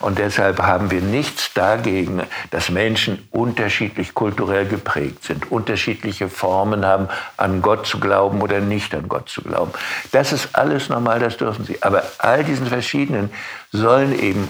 Und 0.00 0.18
deshalb 0.18 0.60
haben 0.60 0.90
wir 0.90 1.00
nichts 1.00 1.54
dagegen, 1.54 2.24
dass 2.50 2.70
Menschen 2.70 3.28
unterschiedlich 3.30 4.14
kulturell 4.14 4.66
geprägt 4.66 5.22
sind, 5.22 5.52
unterschiedliche 5.52 6.28
Formen 6.28 6.84
haben, 6.84 7.06
an 7.36 7.62
Gott 7.62 7.86
zu 7.86 8.00
glauben 8.00 8.42
oder 8.42 8.58
nicht 8.58 8.92
an 8.92 9.08
Gott 9.08 9.28
zu 9.28 9.42
glauben. 9.42 9.70
Das 10.10 10.32
ist 10.32 10.56
alles 10.56 10.88
normal, 10.88 11.20
das 11.20 11.36
dürfen 11.36 11.64
sie. 11.64 11.80
Aber 11.84 12.02
all 12.18 12.42
diesen 12.42 12.66
verschiedenen 12.66 13.30
sollen 13.70 14.18
eben 14.18 14.48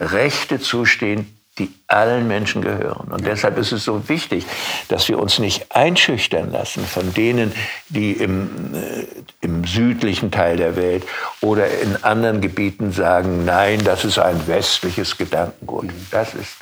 Rechte 0.00 0.58
zustehen, 0.58 1.37
die 1.58 1.72
allen 1.86 2.28
Menschen 2.28 2.62
gehören. 2.62 3.08
Und 3.08 3.26
deshalb 3.26 3.58
ist 3.58 3.72
es 3.72 3.84
so 3.84 4.08
wichtig, 4.08 4.46
dass 4.88 5.08
wir 5.08 5.18
uns 5.18 5.38
nicht 5.38 5.74
einschüchtern 5.74 6.50
lassen 6.52 6.84
von 6.84 7.12
denen, 7.14 7.52
die 7.88 8.12
im, 8.12 8.74
äh, 8.74 9.06
im 9.40 9.64
südlichen 9.64 10.30
Teil 10.30 10.56
der 10.56 10.76
Welt 10.76 11.04
oder 11.40 11.68
in 11.80 12.02
anderen 12.04 12.40
Gebieten 12.40 12.92
sagen, 12.92 13.44
nein, 13.44 13.82
das 13.84 14.04
ist 14.04 14.18
ein 14.18 14.46
westliches 14.46 15.16
Gedankengut. 15.16 15.90
Das 16.10 16.34
ist 16.34 16.56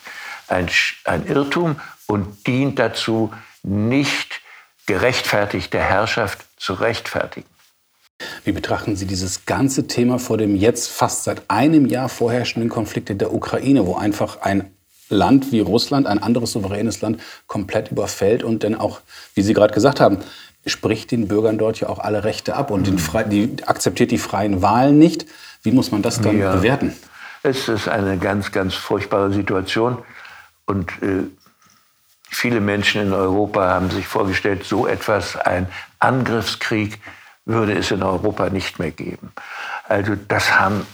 ein, 0.48 0.68
ein 1.04 1.26
Irrtum 1.26 1.80
und 2.06 2.46
dient 2.46 2.78
dazu, 2.78 3.32
nicht 3.62 4.40
gerechtfertigte 4.86 5.78
Herrschaft 5.78 6.44
zu 6.56 6.74
rechtfertigen. 6.74 7.48
Wie 8.44 8.52
betrachten 8.52 8.96
Sie 8.96 9.06
dieses 9.06 9.44
ganze 9.44 9.86
Thema 9.88 10.18
vor 10.18 10.38
dem 10.38 10.56
jetzt 10.56 10.88
fast 10.88 11.24
seit 11.24 11.50
einem 11.50 11.86
Jahr 11.86 12.08
vorherrschenden 12.08 12.70
Konflikt 12.70 13.10
in 13.10 13.18
der 13.18 13.34
Ukraine, 13.34 13.86
wo 13.86 13.96
einfach 13.96 14.40
ein 14.40 14.70
Land 15.08 15.52
wie 15.52 15.60
Russland, 15.60 16.06
ein 16.06 16.22
anderes 16.22 16.52
souveränes 16.52 17.00
Land, 17.00 17.20
komplett 17.46 17.90
überfällt 17.90 18.42
und 18.42 18.64
dann 18.64 18.74
auch, 18.74 19.00
wie 19.34 19.42
Sie 19.42 19.54
gerade 19.54 19.72
gesagt 19.74 20.00
haben, 20.00 20.18
spricht 20.66 21.12
den 21.12 21.28
Bürgern 21.28 21.58
dort 21.58 21.78
ja 21.80 21.88
auch 21.88 21.98
alle 22.00 22.24
Rechte 22.24 22.56
ab 22.56 22.70
und 22.70 23.00
frei, 23.00 23.22
die 23.22 23.56
akzeptiert 23.66 24.10
die 24.10 24.18
freien 24.18 24.62
Wahlen 24.62 24.98
nicht. 24.98 25.26
Wie 25.62 25.70
muss 25.70 25.92
man 25.92 26.02
das 26.02 26.20
dann 26.20 26.38
Ja. 26.38 26.54
bewerten? 26.56 26.92
Es 27.42 27.68
ist 27.68 27.88
eine 27.88 28.18
ganz, 28.18 28.50
ganz 28.50 28.74
furchtbare 28.74 29.32
Situation. 29.32 29.98
Und 30.64 30.90
äh, 31.02 31.22
viele 32.28 32.60
Menschen 32.60 33.00
in 33.02 33.12
Europa 33.12 33.68
haben 33.68 33.90
sich 33.90 34.08
vorgestellt, 34.08 34.64
so 34.64 34.88
etwas, 34.88 35.36
ein 35.36 35.68
Angriffskrieg, 36.00 36.98
würde 37.44 37.74
es 37.74 37.92
in 37.92 38.02
Europa 38.02 38.50
nicht 38.50 38.80
mehr 38.80 38.90
geben. 38.90 39.32
Also 39.88 40.16
das 40.26 40.58
haben 40.58 40.84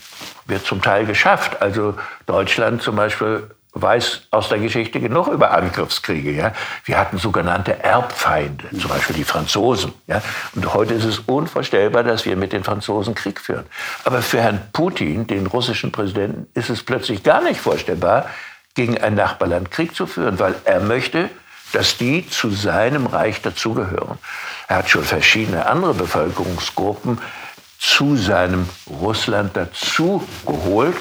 wir 0.46 0.62
zum 0.62 0.82
Teil 0.82 1.06
geschafft. 1.06 1.62
Also 1.62 1.94
Deutschland 2.26 2.82
zum 2.82 2.96
Beispiel 2.96 3.44
weiß 3.74 4.22
aus 4.30 4.48
der 4.50 4.58
Geschichte 4.58 5.00
genug 5.00 5.28
über 5.28 5.52
Angriffskriege. 5.52 6.32
Ja? 6.32 6.52
Wir 6.84 6.98
hatten 6.98 7.18
sogenannte 7.18 7.82
Erbfeinde, 7.82 8.68
zum 8.78 8.90
Beispiel 8.90 9.16
die 9.16 9.24
Franzosen. 9.24 9.92
Ja? 10.06 10.22
Und 10.54 10.74
heute 10.74 10.94
ist 10.94 11.04
es 11.04 11.20
unvorstellbar, 11.20 12.02
dass 12.04 12.26
wir 12.26 12.36
mit 12.36 12.52
den 12.52 12.64
Franzosen 12.64 13.14
Krieg 13.14 13.40
führen. 13.40 13.64
Aber 14.04 14.20
für 14.20 14.40
Herrn 14.40 14.60
Putin, 14.72 15.26
den 15.26 15.46
russischen 15.46 15.90
Präsidenten, 15.90 16.46
ist 16.54 16.68
es 16.68 16.82
plötzlich 16.82 17.22
gar 17.22 17.42
nicht 17.42 17.60
vorstellbar, 17.60 18.26
gegen 18.74 18.98
ein 18.98 19.14
Nachbarland 19.14 19.70
Krieg 19.70 19.94
zu 19.94 20.06
führen, 20.06 20.38
weil 20.38 20.54
er 20.64 20.80
möchte, 20.80 21.28
dass 21.72 21.96
die 21.96 22.28
zu 22.28 22.50
seinem 22.50 23.06
Reich 23.06 23.40
dazugehören. 23.42 24.18
Er 24.68 24.76
hat 24.76 24.90
schon 24.90 25.04
verschiedene 25.04 25.66
andere 25.66 25.94
Bevölkerungsgruppen 25.94 27.18
zu 27.78 28.16
seinem 28.16 28.68
Russland 28.88 29.56
dazugeholt. 29.56 30.96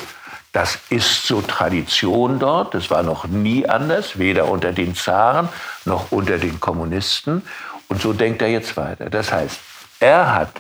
Das 0.51 0.79
ist 0.89 1.25
so 1.27 1.41
Tradition 1.41 2.39
dort. 2.39 2.73
Das 2.73 2.89
war 2.89 3.03
noch 3.03 3.25
nie 3.25 3.67
anders, 3.67 4.19
weder 4.19 4.49
unter 4.49 4.73
den 4.73 4.95
Zaren 4.95 5.47
noch 5.85 6.11
unter 6.11 6.37
den 6.37 6.59
Kommunisten. 6.59 7.43
Und 7.87 8.01
so 8.01 8.13
denkt 8.13 8.41
er 8.41 8.49
jetzt 8.49 8.75
weiter. 8.75 9.09
Das 9.09 9.31
heißt, 9.31 9.59
er 9.99 10.33
hat 10.33 10.51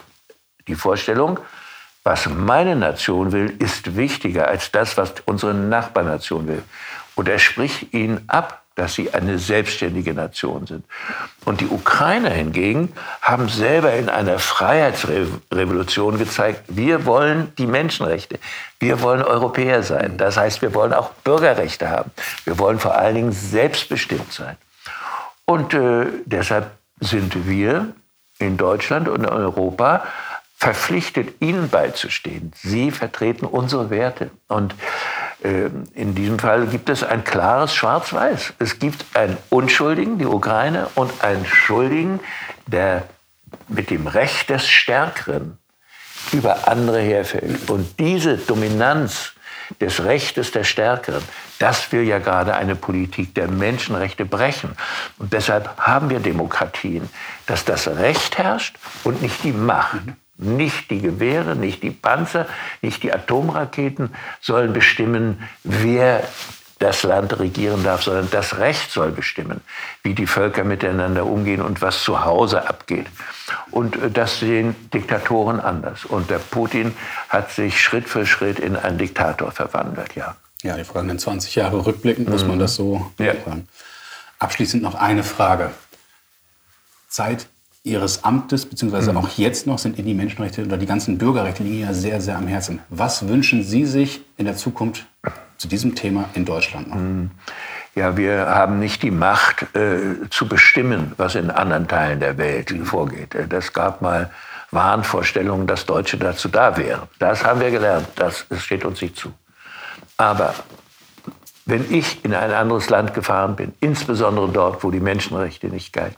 die 0.67 0.75
Vorstellung, 0.75 1.39
was 2.03 2.27
meine 2.27 2.75
Nation 2.75 3.31
will, 3.31 3.55
ist 3.59 3.95
wichtiger 3.95 4.47
als 4.47 4.71
das, 4.71 4.97
was 4.97 5.13
unsere 5.25 5.53
Nachbarnation 5.53 6.47
will. 6.47 6.63
Und 7.15 7.27
er 7.27 7.39
spricht 7.39 7.93
ihnen 7.93 8.23
ab, 8.27 8.63
dass 8.75 8.95
sie 8.95 9.13
eine 9.13 9.37
selbstständige 9.37 10.13
Nation 10.13 10.65
sind. 10.65 10.85
Und 11.45 11.61
die 11.61 11.67
Ukrainer 11.67 12.29
hingegen 12.29 12.93
haben 13.21 13.49
selber 13.49 13.93
in 13.93 14.09
einer 14.09 14.39
Freiheitsrevolution 14.39 16.17
gezeigt, 16.17 16.63
wir 16.67 17.05
wollen 17.05 17.53
die 17.57 17.67
Menschenrechte, 17.67 18.39
wir 18.79 19.01
wollen 19.01 19.21
Europäer 19.21 19.83
sein. 19.83 20.17
Das 20.17 20.37
heißt, 20.37 20.61
wir 20.61 20.73
wollen 20.73 20.93
auch 20.93 21.11
Bürgerrechte 21.11 21.89
haben. 21.89 22.11
Wir 22.45 22.57
wollen 22.59 22.79
vor 22.79 22.95
allen 22.95 23.15
Dingen 23.15 23.31
selbstbestimmt 23.31 24.31
sein. 24.31 24.57
Und 25.45 25.73
äh, 25.73 26.05
deshalb 26.25 26.71
sind 26.99 27.47
wir 27.47 27.93
in 28.39 28.57
Deutschland 28.57 29.09
und 29.09 29.23
in 29.23 29.29
Europa 29.29 30.05
verpflichtet, 30.55 31.41
ihnen 31.41 31.69
beizustehen. 31.69 32.53
Sie 32.55 32.91
vertreten 32.91 33.45
unsere 33.45 33.89
Werte. 33.89 34.29
Und 34.47 34.75
in 35.43 36.13
diesem 36.13 36.37
Fall 36.37 36.67
gibt 36.67 36.89
es 36.89 37.03
ein 37.03 37.23
klares 37.23 37.73
Schwarz-Weiß. 37.73 38.53
Es 38.59 38.77
gibt 38.77 39.05
einen 39.15 39.37
Unschuldigen, 39.49 40.19
die 40.19 40.27
Ukraine, 40.27 40.87
und 40.95 41.23
einen 41.23 41.45
Schuldigen, 41.45 42.19
der 42.67 43.07
mit 43.67 43.89
dem 43.89 44.05
Recht 44.07 44.49
des 44.49 44.67
Stärkeren 44.67 45.57
über 46.31 46.67
andere 46.67 46.99
herfällt. 46.99 47.69
Und 47.69 47.99
diese 47.99 48.37
Dominanz 48.37 49.33
des 49.79 50.03
Rechtes 50.03 50.51
der 50.51 50.63
Stärkeren, 50.63 51.23
das 51.57 51.91
will 51.91 52.03
ja 52.03 52.19
gerade 52.19 52.53
eine 52.55 52.75
Politik 52.75 53.33
der 53.33 53.47
Menschenrechte 53.47 54.25
brechen. 54.25 54.75
Und 55.17 55.33
deshalb 55.33 55.75
haben 55.77 56.09
wir 56.09 56.19
Demokratien, 56.19 57.09
dass 57.47 57.65
das 57.65 57.87
Recht 57.87 58.37
herrscht 58.37 58.77
und 59.03 59.21
nicht 59.21 59.43
die 59.43 59.53
Macht. 59.53 60.01
Nicht 60.41 60.89
die 60.89 61.01
Gewehre, 61.01 61.55
nicht 61.55 61.83
die 61.83 61.91
Panzer, 61.91 62.47
nicht 62.81 63.03
die 63.03 63.13
Atomraketen 63.13 64.09
sollen 64.41 64.73
bestimmen, 64.73 65.47
wer 65.63 66.23
das 66.81 67.03
Land 67.03 67.37
regieren 67.39 67.83
darf, 67.83 68.03
sondern 68.03 68.29
das 68.31 68.57
Recht 68.57 68.91
soll 68.91 69.11
bestimmen, 69.11 69.61
wie 70.01 70.15
die 70.15 70.25
Völker 70.25 70.63
miteinander 70.63 71.25
umgehen 71.25 71.61
und 71.61 71.81
was 71.81 72.03
zu 72.03 72.25
Hause 72.25 72.67
abgeht. 72.67 73.05
Und 73.69 73.95
äh, 74.01 74.09
das 74.09 74.39
sehen 74.39 74.75
Diktatoren 74.91 75.59
anders. 75.59 76.05
Und 76.05 76.29
der 76.31 76.39
Putin 76.39 76.95
hat 77.29 77.51
sich 77.51 77.79
Schritt 77.79 78.09
für 78.09 78.25
Schritt 78.25 78.59
in 78.59 78.75
einen 78.75 78.97
Diktator 78.97 79.51
verwandelt, 79.51 80.15
ja. 80.15 80.35
Ja, 80.63 80.75
die 80.75 80.83
vergangenen 80.83 81.17
20 81.17 81.55
Jahre 81.55 81.85
rückblickend 81.85 82.29
muss 82.29 82.45
man 82.45 82.55
mhm. 82.55 82.59
das 82.59 82.75
so 82.75 83.11
ja. 83.17 83.33
sagen. 83.33 83.67
Abschließend 84.39 84.83
noch 84.83 84.95
eine 84.95 85.23
Frage. 85.23 85.71
Zeit 87.07 87.47
Ihres 87.83 88.23
Amtes, 88.23 88.67
beziehungsweise 88.67 89.11
mhm. 89.11 89.17
auch 89.17 89.29
jetzt 89.37 89.65
noch, 89.65 89.79
sind 89.79 89.97
Ihnen 89.97 90.07
die 90.07 90.13
Menschenrechte 90.13 90.63
oder 90.63 90.77
die 90.77 90.85
ganzen 90.85 91.17
Bürgerrechte 91.17 91.63
liegen 91.63 91.81
ja 91.81 91.93
sehr, 91.93 92.21
sehr 92.21 92.37
am 92.37 92.47
Herzen. 92.47 92.79
Was 92.89 93.27
wünschen 93.27 93.63
Sie 93.63 93.85
sich 93.85 94.21
in 94.37 94.45
der 94.45 94.55
Zukunft 94.55 95.05
zu 95.57 95.67
diesem 95.67 95.95
Thema 95.95 96.29
in 96.35 96.45
Deutschland 96.45 96.89
noch? 96.89 96.95
Mhm. 96.95 97.31
Ja, 97.95 98.15
wir 98.15 98.45
haben 98.47 98.79
nicht 98.79 99.03
die 99.03 99.11
Macht 99.11 99.75
äh, 99.75 100.29
zu 100.29 100.47
bestimmen, 100.47 101.11
was 101.17 101.35
in 101.35 101.49
anderen 101.49 101.87
Teilen 101.87 102.19
der 102.19 102.37
Welt 102.37 102.71
mhm. 102.71 102.85
vorgeht. 102.85 103.35
Äh, 103.35 103.47
das 103.47 103.73
gab 103.73 104.01
mal 104.01 104.29
Wahnvorstellungen, 104.69 105.67
dass 105.67 105.85
Deutsche 105.85 106.17
dazu 106.17 106.47
da 106.47 106.77
wären. 106.77 107.09
Das 107.19 107.43
haben 107.43 107.59
wir 107.59 107.71
gelernt. 107.71 108.07
Das, 108.15 108.45
das 108.47 108.63
steht 108.63 108.85
uns 108.85 109.01
nicht 109.01 109.17
zu. 109.17 109.33
Aber 110.15 110.53
wenn 111.71 111.89
ich 111.89 112.23
in 112.25 112.33
ein 112.33 112.51
anderes 112.51 112.89
Land 112.89 113.13
gefahren 113.13 113.55
bin, 113.55 113.73
insbesondere 113.79 114.49
dort, 114.49 114.83
wo 114.83 114.91
die 114.91 114.99
Menschenrechte 114.99 115.67
nicht 115.67 115.93
galten, 115.93 116.17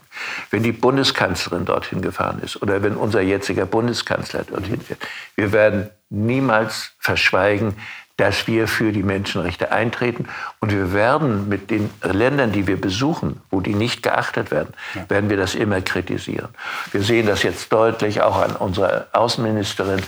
wenn 0.50 0.64
die 0.64 0.72
Bundeskanzlerin 0.72 1.64
dorthin 1.64 2.02
gefahren 2.02 2.40
ist 2.42 2.60
oder 2.60 2.82
wenn 2.82 2.96
unser 2.96 3.20
jetziger 3.20 3.64
Bundeskanzler 3.64 4.42
dorthin 4.42 4.80
fährt, 4.80 4.98
wir 5.36 5.52
werden 5.52 5.90
niemals 6.10 6.90
verschweigen, 6.98 7.76
dass 8.16 8.46
wir 8.46 8.68
für 8.68 8.92
die 8.92 9.02
Menschenrechte 9.02 9.72
eintreten. 9.72 10.26
Und 10.60 10.70
wir 10.70 10.92
werden 10.92 11.48
mit 11.48 11.70
den 11.70 11.90
Ländern, 12.02 12.52
die 12.52 12.66
wir 12.66 12.80
besuchen, 12.80 13.40
wo 13.50 13.60
die 13.60 13.74
nicht 13.74 14.02
geachtet 14.02 14.50
werden, 14.52 14.72
ja. 14.94 15.08
werden 15.10 15.30
wir 15.30 15.36
das 15.36 15.54
immer 15.54 15.80
kritisieren. 15.80 16.48
Wir 16.92 17.02
sehen 17.02 17.26
das 17.26 17.42
jetzt 17.42 17.72
deutlich 17.72 18.22
auch 18.22 18.40
an 18.40 18.54
unserer 18.54 19.06
Außenministerin. 19.12 20.02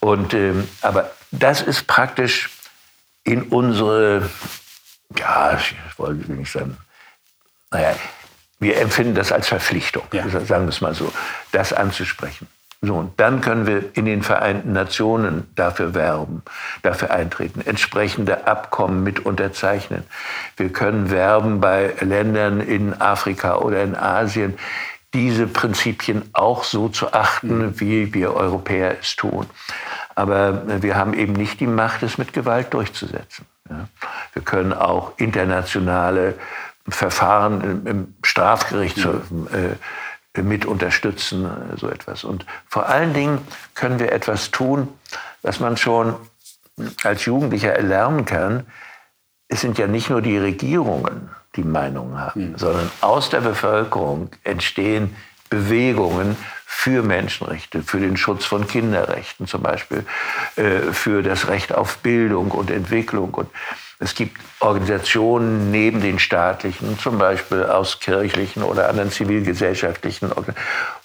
Und, 0.00 0.32
ähm, 0.32 0.66
aber 0.80 1.10
das 1.30 1.60
ist 1.60 1.86
praktisch 1.86 2.50
in 3.24 3.42
unsere 3.42 4.28
ja, 5.18 5.58
ich 5.58 5.98
wollte 5.98 6.32
nicht 6.32 6.52
sagen, 6.52 6.76
naja, 7.70 7.94
wir 8.60 8.76
empfinden 8.80 9.14
das 9.14 9.32
als 9.32 9.48
Verpflichtung, 9.48 10.04
ja. 10.12 10.28
sagen 10.28 10.66
wir 10.66 10.68
es 10.68 10.80
mal 10.80 10.94
so, 10.94 11.12
das 11.50 11.72
anzusprechen. 11.72 12.46
So, 12.84 12.96
und 12.96 13.20
dann 13.20 13.40
können 13.40 13.66
wir 13.68 13.96
in 13.96 14.06
den 14.06 14.22
Vereinten 14.22 14.72
Nationen 14.72 15.48
dafür 15.54 15.94
werben, 15.94 16.42
dafür 16.82 17.12
eintreten, 17.12 17.60
entsprechende 17.60 18.48
Abkommen 18.48 19.04
mit 19.04 19.24
unterzeichnen. 19.24 20.02
Wir 20.56 20.70
können 20.70 21.10
werben 21.10 21.60
bei 21.60 21.94
Ländern 22.00 22.60
in 22.60 23.00
Afrika 23.00 23.58
oder 23.58 23.84
in 23.84 23.94
Asien, 23.94 24.58
diese 25.14 25.46
Prinzipien 25.46 26.22
auch 26.32 26.64
so 26.64 26.88
zu 26.88 27.12
achten, 27.12 27.58
mhm. 27.58 27.80
wie 27.80 28.14
wir 28.14 28.34
Europäer 28.34 28.96
es 29.00 29.14
tun. 29.14 29.46
Aber 30.14 30.82
wir 30.82 30.96
haben 30.96 31.14
eben 31.14 31.32
nicht 31.32 31.60
die 31.60 31.66
Macht, 31.66 32.02
es 32.02 32.18
mit 32.18 32.32
Gewalt 32.32 32.74
durchzusetzen. 32.74 33.46
Ja. 33.68 33.88
Wir 34.32 34.42
können 34.42 34.72
auch 34.72 35.12
internationale 35.16 36.34
Verfahren 36.88 37.86
im 37.86 38.14
Strafgerichtshof 38.22 39.22
äh, 39.52 40.42
mit 40.42 40.64
unterstützen, 40.64 41.44
äh, 41.44 41.76
so 41.76 41.88
etwas. 41.88 42.24
Und 42.24 42.46
vor 42.66 42.88
allen 42.88 43.14
Dingen 43.14 43.38
können 43.74 43.98
wir 43.98 44.12
etwas 44.12 44.50
tun, 44.50 44.88
was 45.42 45.60
man 45.60 45.76
schon 45.76 46.16
als 47.04 47.24
Jugendlicher 47.24 47.72
erlernen 47.72 48.24
kann. 48.24 48.66
Es 49.48 49.60
sind 49.60 49.78
ja 49.78 49.86
nicht 49.86 50.10
nur 50.10 50.22
die 50.22 50.38
Regierungen, 50.38 51.30
die 51.56 51.62
Meinungen 51.62 52.18
haben, 52.18 52.52
mhm. 52.52 52.58
sondern 52.58 52.90
aus 53.00 53.30
der 53.30 53.42
Bevölkerung 53.42 54.30
entstehen 54.42 55.14
Bewegungen 55.50 56.36
für 56.74 57.04
Menschenrechte, 57.04 57.82
für 57.82 58.00
den 58.00 58.16
Schutz 58.16 58.44
von 58.44 58.66
Kinderrechten 58.66 59.46
zum 59.46 59.62
Beispiel, 59.62 60.04
äh, 60.56 60.90
für 60.92 61.22
das 61.22 61.46
Recht 61.46 61.72
auf 61.72 61.98
Bildung 61.98 62.50
und 62.50 62.72
Entwicklung. 62.72 63.34
Und 63.34 63.48
es 64.00 64.16
gibt 64.16 64.36
Organisationen 64.58 65.70
neben 65.70 66.00
den 66.00 66.18
staatlichen, 66.18 66.98
zum 66.98 67.18
Beispiel 67.18 67.62
aus 67.62 68.00
kirchlichen 68.00 68.64
oder 68.64 68.88
anderen 68.88 69.12
zivilgesellschaftlichen, 69.12 70.32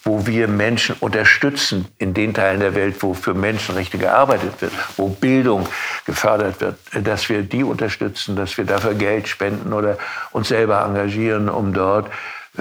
wo 0.02 0.26
wir 0.26 0.48
Menschen 0.48 0.96
unterstützen 0.98 1.86
in 1.98 2.12
den 2.12 2.34
Teilen 2.34 2.58
der 2.58 2.74
Welt, 2.74 2.96
wo 3.00 3.14
für 3.14 3.34
Menschenrechte 3.34 3.98
gearbeitet 3.98 4.60
wird, 4.60 4.72
wo 4.96 5.10
Bildung 5.10 5.68
gefördert 6.06 6.60
wird, 6.60 6.76
dass 7.06 7.28
wir 7.28 7.42
die 7.42 7.62
unterstützen, 7.62 8.34
dass 8.34 8.58
wir 8.58 8.64
dafür 8.64 8.94
Geld 8.94 9.28
spenden 9.28 9.72
oder 9.72 9.96
uns 10.32 10.48
selber 10.48 10.82
engagieren, 10.84 11.48
um 11.48 11.72
dort 11.72 12.10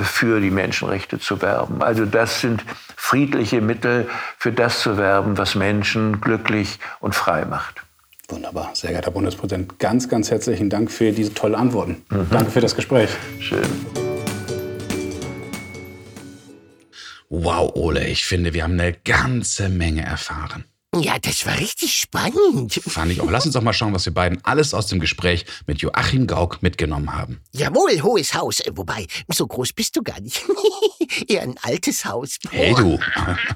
für 0.03 0.39
die 0.39 0.51
Menschenrechte 0.51 1.19
zu 1.19 1.41
werben. 1.41 1.81
Also 1.81 2.05
das 2.05 2.41
sind 2.41 2.63
friedliche 3.07 3.61
Mittel, 3.61 4.09
für 4.37 4.51
das 4.51 4.81
zu 4.81 4.97
werben, 4.97 5.37
was 5.37 5.55
Menschen 5.55 6.19
glücklich 6.19 6.77
und 6.99 7.15
frei 7.15 7.45
macht. 7.45 7.81
Wunderbar. 8.27 8.71
Sehr 8.73 8.89
geehrter 8.89 9.11
Bundespräsident, 9.11 9.79
ganz, 9.79 10.09
ganz 10.09 10.29
herzlichen 10.29 10.69
Dank 10.69 10.91
für 10.91 11.13
diese 11.13 11.33
tollen 11.33 11.55
Antworten. 11.55 12.03
Mhm. 12.09 12.27
Danke 12.29 12.51
für 12.51 12.59
das 12.59 12.75
Gespräch. 12.75 13.09
Schön. 13.39 13.63
Wow, 17.29 17.71
Ole, 17.75 18.05
ich 18.07 18.25
finde, 18.25 18.53
wir 18.53 18.63
haben 18.63 18.73
eine 18.73 18.91
ganze 18.91 19.69
Menge 19.69 20.01
erfahren. 20.01 20.65
Ja, 21.01 21.19
das 21.19 21.45
war 21.45 21.57
richtig 21.57 21.93
spannend. 21.93 22.73
Fand 22.87 23.11
ich 23.11 23.21
auch. 23.21 23.29
Lass 23.29 23.45
uns 23.45 23.53
doch 23.53 23.61
mal 23.61 23.73
schauen, 23.73 23.93
was 23.93 24.05
wir 24.05 24.13
beiden 24.13 24.43
alles 24.43 24.73
aus 24.73 24.87
dem 24.87 24.99
Gespräch 24.99 25.45
mit 25.65 25.79
Joachim 25.79 26.27
Gauck 26.27 26.61
mitgenommen 26.61 27.13
haben. 27.13 27.41
Jawohl, 27.51 28.01
hohes 28.01 28.33
Haus. 28.33 28.59
Äh, 28.59 28.71
Wobei, 28.75 29.07
so 29.29 29.47
groß 29.47 29.73
bist 29.73 29.95
du 29.95 30.03
gar 30.03 30.19
nicht. 30.19 30.43
Eher 31.27 31.41
ein 31.41 31.55
altes 31.61 32.05
Haus. 32.05 32.37
Hey 32.49 32.73
du. 32.73 32.99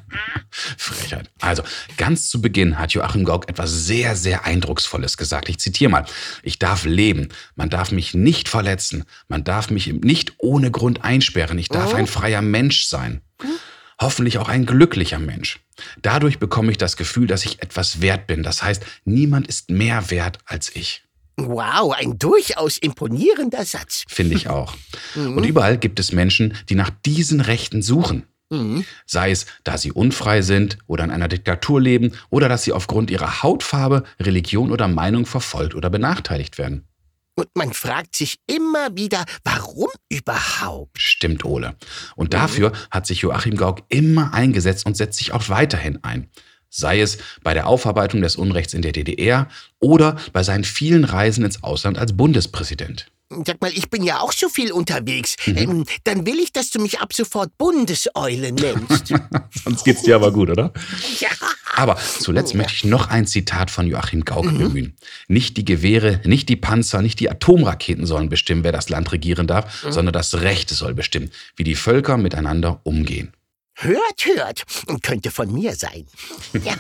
Frechheit. 0.77 1.29
Also, 1.39 1.63
ganz 1.97 2.29
zu 2.29 2.41
Beginn 2.41 2.77
hat 2.77 2.93
Joachim 2.93 3.25
Gauck 3.25 3.49
etwas 3.49 3.71
sehr, 3.71 4.15
sehr 4.15 4.45
Eindrucksvolles 4.45 5.17
gesagt. 5.17 5.49
Ich 5.49 5.59
zitiere 5.59 5.91
mal. 5.91 6.05
Ich 6.43 6.59
darf 6.59 6.85
leben. 6.85 7.29
Man 7.55 7.69
darf 7.69 7.91
mich 7.91 8.13
nicht 8.13 8.49
verletzen. 8.49 9.05
Man 9.27 9.43
darf 9.43 9.69
mich 9.69 9.87
nicht 9.87 10.33
ohne 10.37 10.71
Grund 10.71 11.03
einsperren. 11.03 11.57
Ich 11.57 11.69
darf 11.69 11.93
ein 11.93 12.07
freier 12.07 12.41
Mensch 12.41 12.85
sein. 12.85 13.21
Hoffentlich 14.01 14.39
auch 14.39 14.49
ein 14.49 14.65
glücklicher 14.65 15.19
Mensch. 15.19 15.59
Dadurch 16.01 16.39
bekomme 16.39 16.71
ich 16.71 16.77
das 16.77 16.97
Gefühl, 16.97 17.27
dass 17.27 17.45
ich 17.45 17.61
etwas 17.61 18.01
wert 18.01 18.25
bin. 18.27 18.41
Das 18.41 18.63
heißt, 18.63 18.83
niemand 19.05 19.47
ist 19.47 19.69
mehr 19.69 20.09
wert 20.09 20.39
als 20.45 20.75
ich. 20.75 21.03
Wow, 21.37 21.93
ein 21.93 22.17
durchaus 22.17 22.77
imponierender 22.77 23.63
Satz. 23.63 24.03
Finde 24.07 24.35
ich 24.35 24.49
auch. 24.49 24.75
Und 25.15 25.45
überall 25.45 25.77
gibt 25.77 25.99
es 25.99 26.11
Menschen, 26.11 26.55
die 26.69 26.75
nach 26.75 26.89
diesen 26.89 27.41
Rechten 27.41 27.81
suchen. 27.81 28.25
Sei 29.05 29.31
es, 29.31 29.45
da 29.63 29.77
sie 29.77 29.93
unfrei 29.93 30.41
sind 30.41 30.77
oder 30.87 31.05
in 31.05 31.11
einer 31.11 31.29
Diktatur 31.29 31.79
leben 31.79 32.11
oder 32.29 32.49
dass 32.49 32.63
sie 32.63 32.73
aufgrund 32.73 33.09
ihrer 33.09 33.43
Hautfarbe, 33.43 34.03
Religion 34.19 34.71
oder 34.71 34.89
Meinung 34.89 35.25
verfolgt 35.25 35.73
oder 35.73 35.89
benachteiligt 35.89 36.57
werden. 36.57 36.83
Und 37.35 37.47
man 37.55 37.73
fragt 37.73 38.15
sich 38.15 38.37
immer 38.47 38.95
wieder, 38.95 39.25
warum 39.43 39.89
überhaupt? 40.09 40.99
Stimmt, 40.99 41.45
Ole. 41.45 41.75
Und 42.15 42.33
dafür 42.33 42.71
hat 42.91 43.07
sich 43.07 43.21
Joachim 43.21 43.55
Gauck 43.55 43.83
immer 43.89 44.33
eingesetzt 44.33 44.85
und 44.85 44.97
setzt 44.97 45.17
sich 45.17 45.31
auch 45.31 45.49
weiterhin 45.49 46.03
ein. 46.03 46.29
Sei 46.69 47.01
es 47.01 47.17
bei 47.43 47.53
der 47.53 47.67
Aufarbeitung 47.67 48.21
des 48.21 48.37
Unrechts 48.37 48.73
in 48.73 48.81
der 48.81 48.93
DDR 48.93 49.49
oder 49.79 50.15
bei 50.31 50.43
seinen 50.43 50.63
vielen 50.63 51.03
Reisen 51.03 51.43
ins 51.43 51.63
Ausland 51.63 51.97
als 51.97 52.15
Bundespräsident. 52.15 53.10
Sag 53.45 53.61
mal, 53.61 53.71
ich 53.73 53.89
bin 53.89 54.03
ja 54.03 54.19
auch 54.19 54.33
so 54.33 54.49
viel 54.49 54.71
unterwegs. 54.71 55.35
Ähm, 55.45 55.85
dann 56.03 56.25
will 56.25 56.39
ich, 56.39 56.51
dass 56.51 56.69
du 56.69 56.79
mich 56.79 56.99
ab 56.99 57.13
sofort 57.13 57.57
Bundeseule 57.57 58.51
nennst. 58.51 59.13
Sonst 59.63 59.83
geht's 59.83 60.03
dir 60.03 60.15
aber 60.15 60.31
gut, 60.31 60.49
oder? 60.49 60.73
ja. 61.19 61.29
Aber 61.75 61.97
zuletzt 61.97 62.53
möchte 62.53 62.73
ich 62.73 62.83
noch 62.83 63.07
ein 63.07 63.25
Zitat 63.25 63.71
von 63.71 63.87
Joachim 63.87 64.25
Gauck 64.25 64.43
bemühen. 64.43 64.97
Nicht 65.27 65.55
die 65.55 65.65
Gewehre, 65.65 66.19
nicht 66.25 66.49
die 66.49 66.57
Panzer, 66.57 67.01
nicht 67.01 67.19
die 67.19 67.29
Atomraketen 67.29 68.05
sollen 68.05 68.29
bestimmen, 68.29 68.63
wer 68.63 68.73
das 68.73 68.89
Land 68.89 69.11
regieren 69.11 69.47
darf, 69.47 69.85
sondern 69.89 70.13
das 70.13 70.41
Recht 70.41 70.69
soll 70.69 70.93
bestimmen, 70.93 71.31
wie 71.55 71.63
die 71.63 71.75
Völker 71.75 72.17
miteinander 72.17 72.81
umgehen. 72.83 73.33
Hört, 73.75 74.25
hört. 74.35 74.63
Könnte 75.01 75.31
von 75.31 75.51
mir 75.51 75.75
sein. 75.75 76.05
Ja. 76.63 76.75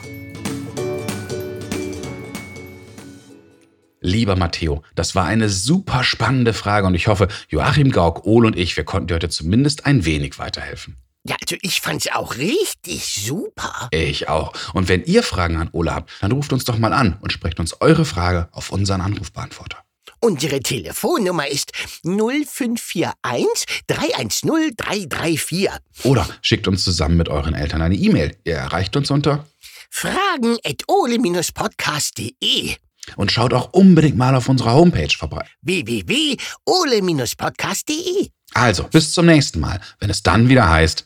Lieber 4.03 4.35
Matteo, 4.35 4.81
das 4.95 5.13
war 5.13 5.25
eine 5.25 5.47
super 5.47 6.03
spannende 6.03 6.53
Frage 6.53 6.87
und 6.87 6.95
ich 6.95 7.07
hoffe, 7.07 7.27
Joachim 7.49 7.91
Gauck, 7.91 8.25
Ole 8.25 8.47
und 8.47 8.57
ich, 8.57 8.75
wir 8.75 8.83
konnten 8.83 9.07
dir 9.07 9.13
heute 9.13 9.29
zumindest 9.29 9.85
ein 9.85 10.05
wenig 10.05 10.39
weiterhelfen. 10.39 10.97
Ja, 11.23 11.35
also 11.39 11.55
ich 11.61 11.81
fand's 11.81 12.11
auch 12.11 12.37
richtig 12.37 13.05
super. 13.05 13.89
Ich 13.91 14.27
auch. 14.27 14.53
Und 14.73 14.89
wenn 14.89 15.03
ihr 15.03 15.21
Fragen 15.21 15.57
an 15.57 15.69
Ole 15.71 15.93
habt, 15.93 16.09
dann 16.19 16.31
ruft 16.31 16.51
uns 16.51 16.65
doch 16.65 16.79
mal 16.79 16.93
an 16.93 17.19
und 17.21 17.31
sprecht 17.31 17.59
uns 17.59 17.79
eure 17.79 18.05
Frage 18.05 18.49
auf 18.53 18.71
unseren 18.71 19.01
Anrufbeantworter. 19.01 19.77
Unsere 20.19 20.61
Telefonnummer 20.61 21.47
ist 21.47 21.71
0541 22.03 23.83
310 23.85 24.75
334. 24.77 25.69
Oder 26.05 26.27
schickt 26.41 26.67
uns 26.67 26.83
zusammen 26.83 27.17
mit 27.17 27.29
euren 27.29 27.53
Eltern 27.53 27.83
eine 27.83 27.95
E-Mail. 27.95 28.35
Ihr 28.45 28.55
erreicht 28.55 28.95
uns 28.95 29.11
unter 29.11 29.45
Fragen 29.91 30.57
at 30.63 30.85
ole-podcast.de 30.87 32.77
und 33.17 33.31
schaut 33.31 33.53
auch 33.53 33.73
unbedingt 33.73 34.17
mal 34.17 34.35
auf 34.35 34.49
unserer 34.49 34.73
Homepage 34.73 35.15
vorbei. 35.17 35.45
www.ole-podcast.de 35.61 38.29
Also, 38.53 38.83
bis 38.83 39.13
zum 39.13 39.25
nächsten 39.25 39.59
Mal, 39.59 39.81
wenn 39.99 40.09
es 40.09 40.23
dann 40.23 40.47
wieder 40.49 40.69
heißt 40.69 41.05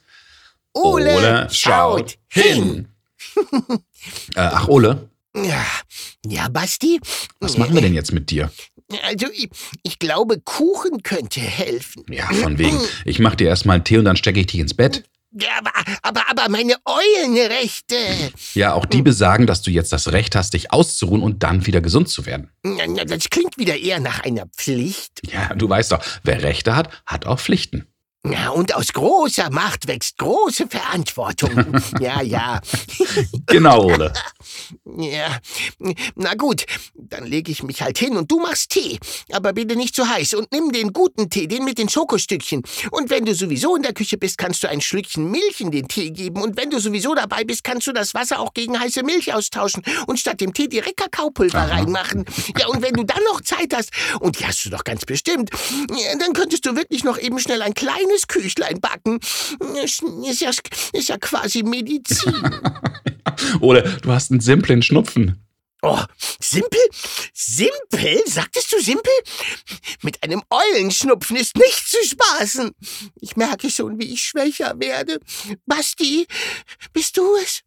Ole, 0.73 1.47
schaut 1.51 2.17
hin. 2.27 2.87
Äh, 4.35 4.41
ach, 4.41 4.67
Ole, 4.67 5.09
Ja, 5.35 5.65
ja, 6.27 6.47
Basti? 6.49 6.99
was 7.39 7.57
machen 7.57 7.73
wir 7.73 7.81
denn 7.81 7.95
jetzt 7.95 8.11
mit 8.11 8.29
dir? 8.29 8.51
Also, 9.03 9.25
ich, 9.33 9.49
ich 9.81 9.97
glaube, 9.97 10.39
Kuchen 10.39 11.01
könnte 11.01 11.39
helfen. 11.39 12.03
Ja, 12.11 12.27
von 12.27 12.59
wegen. 12.59 12.79
Ich 13.05 13.17
mach 13.17 13.33
dir 13.33 13.47
erstmal 13.47 13.77
einen 13.77 13.83
Tee 13.83 13.97
und 13.97 14.05
dann 14.05 14.15
stecke 14.15 14.39
ich 14.39 14.45
dich 14.45 14.59
ins 14.59 14.75
Bett. 14.75 15.03
Ja, 15.37 15.49
aber, 15.59 15.71
aber, 16.01 16.21
aber 16.29 16.49
meine 16.49 16.75
Eulenrechte. 16.85 17.97
Ja, 18.53 18.73
auch 18.73 18.85
die 18.85 19.01
besagen, 19.01 19.47
dass 19.47 19.61
du 19.61 19.69
jetzt 19.69 19.91
das 19.91 20.13
Recht 20.13 20.33
hast, 20.33 20.53
dich 20.53 20.71
auszuruhen 20.71 21.21
und 21.21 21.43
dann 21.43 21.65
wieder 21.65 21.81
gesund 21.81 22.07
zu 22.07 22.25
werden. 22.25 22.49
Das 22.63 23.29
klingt 23.29 23.57
wieder 23.57 23.77
eher 23.77 23.99
nach 23.99 24.21
einer 24.21 24.45
Pflicht. 24.47 25.21
Ja, 25.29 25.53
du 25.53 25.67
weißt 25.67 25.91
doch, 25.91 26.01
wer 26.23 26.41
Rechte 26.41 26.75
hat, 26.75 26.89
hat 27.05 27.25
auch 27.25 27.39
Pflichten. 27.39 27.85
Ja, 28.25 28.49
und 28.49 28.73
aus 28.73 28.91
großer 28.93 29.51
Macht 29.51 29.87
wächst 29.87 30.17
große 30.17 30.67
Verantwortung. 30.67 31.79
ja, 31.99 32.21
ja. 32.21 32.59
Genau, 33.45 33.83
Ole. 33.83 34.13
Ja, 34.97 35.39
na 36.15 36.35
gut, 36.35 36.65
dann 36.93 37.25
lege 37.25 37.51
ich 37.51 37.63
mich 37.63 37.81
halt 37.81 37.97
hin 37.97 38.15
und 38.17 38.31
du 38.31 38.39
machst 38.39 38.69
Tee. 38.71 38.99
Aber 39.31 39.53
bitte 39.53 39.75
nicht 39.75 39.95
zu 39.95 40.07
heiß 40.07 40.35
und 40.35 40.51
nimm 40.51 40.71
den 40.71 40.93
guten 40.93 41.29
Tee, 41.29 41.47
den 41.47 41.65
mit 41.65 41.77
den 41.77 41.89
Schokostückchen. 41.89 42.63
Und 42.91 43.09
wenn 43.09 43.25
du 43.25 43.35
sowieso 43.35 43.75
in 43.75 43.83
der 43.83 43.93
Küche 43.93 44.17
bist, 44.17 44.37
kannst 44.37 44.63
du 44.63 44.69
ein 44.69 44.81
Schlückchen 44.81 45.29
Milch 45.29 45.59
in 45.59 45.71
den 45.71 45.87
Tee 45.87 46.11
geben. 46.11 46.41
Und 46.41 46.57
wenn 46.57 46.69
du 46.69 46.79
sowieso 46.79 47.13
dabei 47.15 47.43
bist, 47.43 47.63
kannst 47.63 47.87
du 47.87 47.93
das 47.93 48.13
Wasser 48.13 48.39
auch 48.39 48.53
gegen 48.53 48.79
heiße 48.79 49.03
Milch 49.03 49.33
austauschen 49.33 49.83
und 50.07 50.19
statt 50.19 50.41
dem 50.41 50.53
Tee 50.53 50.67
direkt 50.67 50.97
Kakaopulver 50.97 51.69
reinmachen. 51.69 52.25
Ja, 52.57 52.67
und 52.67 52.81
wenn 52.81 52.93
du 52.93 53.03
dann 53.03 53.23
noch 53.25 53.41
Zeit 53.41 53.73
hast, 53.73 53.91
und 54.19 54.39
die 54.39 54.45
hast 54.45 54.65
du 54.65 54.69
doch 54.69 54.83
ganz 54.83 55.05
bestimmt, 55.05 55.49
dann 56.19 56.33
könntest 56.33 56.65
du 56.65 56.75
wirklich 56.75 57.03
noch 57.03 57.17
eben 57.17 57.39
schnell 57.39 57.61
ein 57.61 57.73
kleines 57.73 58.27
Küchlein 58.27 58.79
backen. 58.79 59.19
Ist 59.83 60.01
ja, 60.41 60.51
ist 60.93 61.09
ja 61.09 61.17
quasi 61.17 61.63
Medizin. 61.63 62.33
Ole, 63.59 63.97
du 64.01 64.11
hast 64.11 64.31
einen 64.31 64.39
simplen 64.39 64.81
Schnupfen. 64.85 65.41
Oh, 65.81 65.99
simpel? 66.39 66.79
Simpel? 67.33 68.23
Sagtest 68.25 68.71
du 68.71 68.79
simpel? 68.81 69.13
Mit 70.01 70.23
einem 70.23 70.41
Eulenschnupfen 70.49 71.35
ist 71.37 71.55
nicht 71.57 71.87
zu 71.87 71.97
spaßen. 72.03 72.71
Ich 73.21 73.35
merke 73.35 73.69
schon, 73.69 73.99
wie 73.99 74.13
ich 74.13 74.23
schwächer 74.23 74.73
werde. 74.79 75.19
Basti, 75.67 76.25
bist 76.91 77.17
du 77.17 77.35
es? 77.43 77.61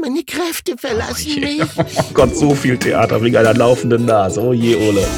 Meine 0.00 0.22
Kräfte 0.22 0.76
verlassen 0.76 1.40
mich. 1.40 1.62
Oh 1.76 1.84
Gott, 2.14 2.36
so 2.36 2.54
viel 2.54 2.78
Theater 2.78 3.20
wegen 3.22 3.36
einer 3.36 3.54
laufenden 3.54 4.04
Nase. 4.04 4.40
Oh 4.40 4.52
je, 4.52 4.76
Ole. 4.76 5.08